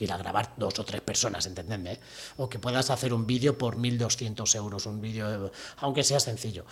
Ir 0.00 0.10
a 0.10 0.16
grabar 0.16 0.54
dos 0.56 0.76
o 0.80 0.84
tres 0.84 1.00
personas, 1.02 1.46
entendedme, 1.46 1.92
¿eh? 1.92 2.00
O 2.36 2.48
que 2.48 2.58
puedas 2.58 2.90
hacer 2.90 3.14
un 3.14 3.28
vídeo 3.28 3.56
por 3.56 3.76
1.200 3.76 4.56
euros, 4.56 4.86
un 4.86 5.00
vídeo, 5.00 5.52
aunque 5.76 6.02
sea 6.02 6.18
sencillo. 6.18 6.64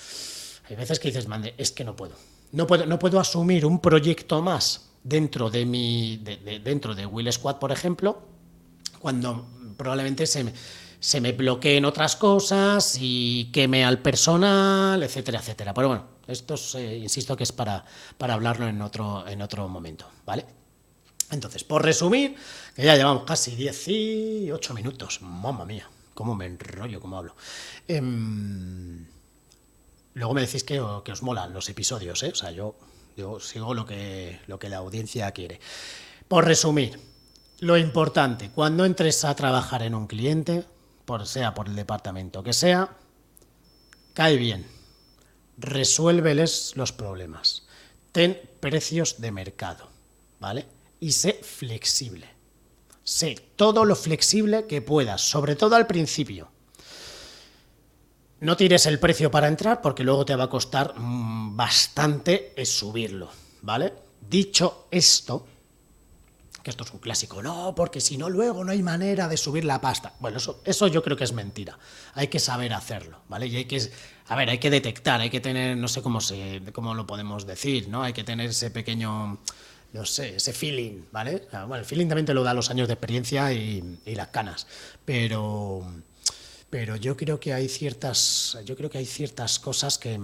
Hay 0.69 0.75
veces 0.75 0.99
que 0.99 1.07
dices, 1.07 1.29
mande, 1.29 1.55
es 1.57 1.71
que 1.71 1.85
no 1.85 1.95
puedo. 1.95 2.17
No 2.51 2.67
puedo, 2.67 2.85
no 2.85 2.99
puedo 2.99 3.21
asumir 3.21 3.65
un 3.65 3.79
proyecto 3.79 4.43
más 4.43 4.91
dentro 5.05 5.49
de 5.49 5.67
mi, 5.67 6.17
dentro 6.17 6.97
de 6.97 7.07
Will 7.07 7.33
Squad, 7.33 7.61
por 7.61 7.71
ejemplo, 7.71 8.23
cuando 8.99 9.47
probablemente 9.77 10.27
se 10.27 10.43
me, 10.43 10.53
se 10.99 11.21
me 11.21 11.31
bloqueen 11.31 11.85
otras 11.85 12.17
cosas 12.17 12.99
y 13.01 13.53
queme 13.53 13.85
al 13.85 14.01
personal, 14.01 15.01
etcétera, 15.01 15.39
etcétera. 15.39 15.73
Pero 15.73 15.87
bueno, 15.87 16.15
esto 16.27 16.57
eh, 16.75 16.99
insisto 16.99 17.37
que 17.37 17.45
es 17.45 17.53
para, 17.53 17.85
para 18.19 18.35
hablarlo 18.35 18.67
en 18.67 18.83
otro, 18.83 19.27
en 19.29 19.43
otro 19.43 19.69
momento, 19.69 20.09
¿vale? 20.25 20.45
Entonces, 21.31 21.65
por 21.65 21.85
resumir, 21.85 22.37
que 22.75 22.85
ya 22.85 22.97
llevamos 22.97 23.25
casi 23.25 23.57
18 23.57 24.75
minutos, 24.75 25.23
mamma 25.23 25.65
mía, 25.65 25.89
cómo 26.15 26.35
me 26.35 26.47
enrollo, 26.47 27.01
cómo 27.01 27.19
hablo. 27.19 27.35
Em, 27.89 29.07
luego 30.15 30.35
me 30.35 30.41
decís 30.41 30.62
que, 30.62 30.83
que, 31.05 31.12
os 31.12 31.23
molan 31.23 31.53
los 31.53 31.69
episodios, 31.69 32.23
¿eh? 32.23 32.31
O 32.33 32.35
sea, 32.35 32.53
yo, 32.53 32.77
yo 33.17 33.41
sigo 33.41 33.75
lo 33.75 33.85
que, 33.87 34.41
lo 34.47 34.59
que 34.59 34.69
la 34.69 34.79
audiencia 34.79 35.31
quiere. 35.33 35.61
Por 36.29 36.45
resumir, 36.45 37.01
lo 37.61 37.77
importante, 37.77 38.51
cuando 38.51 38.85
entres 38.85 39.25
a 39.25 39.35
trabajar 39.35 39.83
en 39.83 39.95
un 39.95 40.07
cliente, 40.07 40.65
por, 41.05 41.27
sea 41.27 41.55
por 41.55 41.69
el 41.69 41.75
departamento 41.75 42.43
que 42.45 42.53
sea, 42.53 42.97
cae 44.15 44.37
bien 44.37 44.76
resuélveles 45.59 46.73
los 46.77 46.92
problemas. 46.92 47.66
Ten 48.12 48.40
precios 48.61 49.21
de 49.21 49.33
mercado, 49.33 49.88
¿vale? 50.40 50.66
Y 51.01 51.12
sé 51.12 51.40
flexible. 51.42 52.29
Sé 53.05 53.37
todo 53.57 53.85
lo 53.85 53.95
flexible 53.95 54.66
que 54.66 54.83
puedas, 54.83 55.21
sobre 55.21 55.55
todo 55.55 55.77
al 55.77 55.87
principio. 55.87 56.51
No 58.40 58.57
tires 58.57 58.87
el 58.87 58.99
precio 58.99 59.31
para 59.31 59.49
entrar 59.49 59.81
porque 59.81 60.05
luego 60.05 60.25
te 60.25 60.37
va 60.37 60.45
a 60.45 60.51
costar 60.51 60.99
mm, 60.99 61.57
bastante 61.57 62.53
subirlo, 62.64 63.31
¿vale? 63.62 63.92
Dicho 64.29 64.88
esto, 64.90 65.47
que 66.62 66.71
esto 66.71 66.85
es 66.85 66.90
un 66.90 66.99
clásico, 66.99 67.42
no, 67.42 67.75
porque 67.75 68.01
si 68.01 68.19
no 68.19 68.29
luego 68.29 68.64
no 68.64 68.73
hay 68.73 68.83
manera 68.83 69.29
de 69.29 69.37
subir 69.37 69.64
la 69.64 69.81
pasta. 69.81 70.14
Bueno, 70.19 70.38
eso, 70.38 70.61
eso 70.64 70.88
yo 70.88 71.03
creo 71.03 71.16
que 71.16 71.25
es 71.25 71.33
mentira. 71.33 71.79
Hay 72.14 72.27
que 72.29 72.40
saber 72.40 72.75
hacerlo, 72.75 73.21
¿vale? 73.29 73.47
Y 73.47 73.57
hay 73.57 73.64
que, 73.66 73.90
a 74.29 74.37
ver, 74.37 74.51
hay 74.51 74.59
que 74.59 74.71
detectar, 74.71 75.21
hay 75.21 75.31
que 75.31 75.41
tener, 75.41 75.77
no 75.77 75.89
sé 75.89 76.03
cómo, 76.03 76.21
se, 76.21 76.61
cómo 76.73 76.95
lo 76.95 77.07
podemos 77.07 77.47
decir, 77.47 77.89
¿no? 77.89 78.03
Hay 78.03 78.12
que 78.12 78.25
tener 78.25 78.51
ese 78.51 78.71
pequeño, 78.71 79.39
no 79.93 80.05
sé, 80.05 80.37
ese 80.37 80.53
feeling, 80.53 81.03
¿vale? 81.12 81.47
Bueno, 81.53 81.77
el 81.77 81.85
feeling 81.85 82.09
también 82.09 82.27
te 82.27 82.35
lo 82.35 82.43
da 82.43 82.53
los 82.53 82.71
años 82.71 82.89
de 82.89 82.95
experiencia 82.95 83.53
y, 83.53 83.99
las 84.07 84.29
canas, 84.29 84.67
pero 85.05 85.87
pero 86.69 86.97
yo 86.97 87.17
creo 87.17 87.39
que 87.39 87.55
hay 87.55 87.69
ciertas, 87.69 88.59
yo 88.65 88.77
creo 88.77 88.91
que 88.91 88.99
hay 88.99 89.07
ciertas 89.07 89.61
cosas 89.61 89.99
que, 89.99 90.19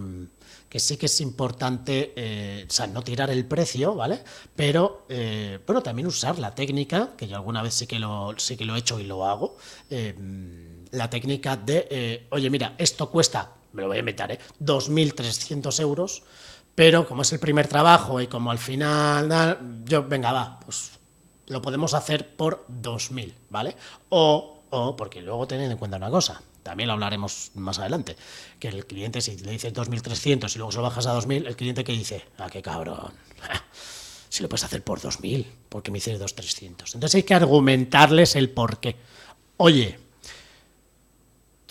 que 0.69 0.81
sí 0.81 0.97
que 0.97 1.07
es 1.07 1.21
importante, 1.21 2.12
eh, 2.17 2.67
o 2.69 2.73
sea, 2.73 2.88
no 2.88 3.03
tirar 3.03 3.31
el 3.31 3.47
precio, 3.47 3.95
¿vale? 3.95 4.23
Pero, 4.57 5.07
eh, 5.09 5.61
también 5.85 6.09
usar 6.09 6.41
la 6.41 6.53
técnica, 6.55 7.11
que 7.17 7.29
yo 7.29 7.37
alguna 7.37 7.62
vez 7.62 7.75
sí 7.75 7.87
que 7.87 8.01
lo, 8.01 8.35
sí 8.37 8.57
que 8.57 8.65
lo 8.65 8.75
he 8.75 8.81
hecho 8.81 8.99
y 8.99 9.05
lo 9.05 9.25
hago, 9.25 9.57
eh, 9.88 10.15
la 10.91 11.09
técnica 11.09 11.57
de, 11.57 12.27
oye, 12.31 12.51
mira, 12.51 12.75
esto 12.77 13.09
cuesta, 13.09 13.53
me 13.73 13.83
lo 13.83 13.89
voy 13.89 13.97
a 13.97 14.01
inventar, 14.01 14.33
¿eh? 14.33 14.39
2.300 14.61 15.81
euros, 15.81 16.23
pero 16.75 17.07
como 17.07 17.23
es 17.23 17.33
el 17.33 17.39
primer 17.39 17.69
trabajo 17.69 18.21
y 18.21 18.27
como 18.27 18.51
al 18.51 18.59
final, 18.59 19.85
yo, 19.85 20.05
venga, 20.05 20.33
va, 20.33 20.61
pues 20.61 20.99
lo 21.47 21.61
podemos 21.61 21.95
hacer 21.95 22.37
por 22.37 22.67
2.000, 22.69 23.33
¿vale? 23.51 23.77
O 24.09 24.63
o 24.75 24.97
porque 24.97 25.21
luego 25.21 25.47
tened 25.47 25.71
en 25.71 25.77
cuenta 25.77 25.99
una 25.99 26.09
cosa, 26.09 26.43
también 26.63 26.87
lo 26.87 26.95
hablaremos 26.95 27.51
más 27.55 27.79
adelante, 27.79 28.17
que 28.59 28.69
el 28.69 28.87
cliente 28.87 29.21
si 29.21 29.37
le 29.37 29.51
dices 29.51 29.75
2.300 29.75 30.55
y 30.55 30.59
luego 30.59 30.73
se 30.73 30.79
lo 30.79 30.85
bajas 30.85 31.07
a 31.07 31.15
2.000, 31.15 31.47
el 31.47 31.57
cliente 31.57 31.85
que 31.85 31.93
dice, 31.93 32.25
ah, 32.39 32.49
qué 32.51 32.63
cabrón, 32.63 33.13
si 34.31 34.43
lo 34.43 34.49
puedes 34.49 34.65
hacer 34.65 34.83
por 34.83 34.99
2.000, 34.99 35.45
porque 35.69 35.91
me 35.91 35.99
dices 35.99 36.19
2.300. 36.19 36.95
Entonces 36.95 37.15
hay 37.17 37.23
que 37.23 37.35
argumentarles 37.35 38.35
el 38.35 38.49
por 38.49 38.81
qué. 38.81 38.97
Oye, 39.59 39.99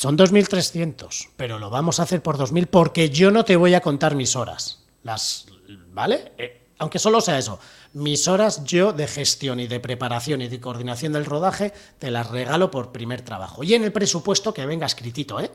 Son 0.02 0.18
2.300, 0.18 1.30
pero 1.38 1.60
lo 1.60 1.70
vamos 1.70 2.00
a 2.00 2.04
hacer 2.04 2.24
por 2.24 2.36
2.000 2.36 2.66
porque 2.66 3.12
yo 3.12 3.30
no 3.30 3.46
te 3.46 3.56
voy 3.56 3.76
a 3.76 3.82
contar 3.82 4.16
mis 4.16 4.36
horas. 4.36 4.84
Las, 5.04 5.46
¿Vale? 5.94 6.32
Eh, 6.40 6.70
aunque 6.80 6.98
solo 6.98 7.22
sea 7.22 7.38
eso. 7.38 7.60
Mis 7.94 8.28
horas 8.28 8.64
yo 8.64 8.94
de 8.94 9.06
gestión 9.06 9.60
y 9.60 9.68
de 9.68 9.80
preparación 9.80 10.42
y 10.42 10.48
de 10.48 10.60
coordinación 10.60 11.14
del 11.14 11.26
rodaje 11.26 11.72
te 12.00 12.10
las 12.10 12.32
regalo 12.32 12.72
por 12.72 12.92
primer 12.92 13.22
trabajo. 13.22 13.64
Y 13.64 13.76
en 13.76 13.84
el 13.84 13.92
presupuesto 13.92 14.56
que 14.56 14.66
venga 14.66 14.88
escritito, 14.88 15.40
¿eh? 15.40 15.52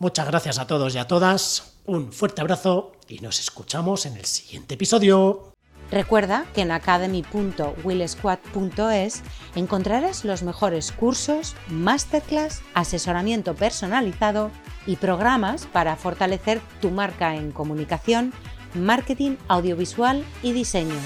Muchas 0.00 0.26
gracias 0.26 0.58
a 0.58 0.66
todos 0.66 0.94
y 0.94 0.98
a 0.98 1.06
todas, 1.06 1.74
un 1.84 2.10
fuerte 2.10 2.40
abrazo 2.40 2.92
y 3.06 3.18
nos 3.18 3.38
escuchamos 3.38 4.06
en 4.06 4.16
el 4.16 4.24
siguiente 4.24 4.76
episodio. 4.76 5.52
Recuerda 5.90 6.46
que 6.54 6.62
en 6.62 6.70
academy.willsquad.es 6.70 9.22
encontrarás 9.56 10.24
los 10.24 10.42
mejores 10.42 10.90
cursos, 10.92 11.54
masterclass, 11.68 12.62
asesoramiento 12.72 13.54
personalizado 13.54 14.50
y 14.86 14.96
programas 14.96 15.66
para 15.66 15.96
fortalecer 15.96 16.62
tu 16.80 16.90
marca 16.90 17.36
en 17.36 17.52
comunicación, 17.52 18.32
marketing 18.72 19.36
audiovisual 19.48 20.24
y 20.42 20.52
diseño. 20.52 20.96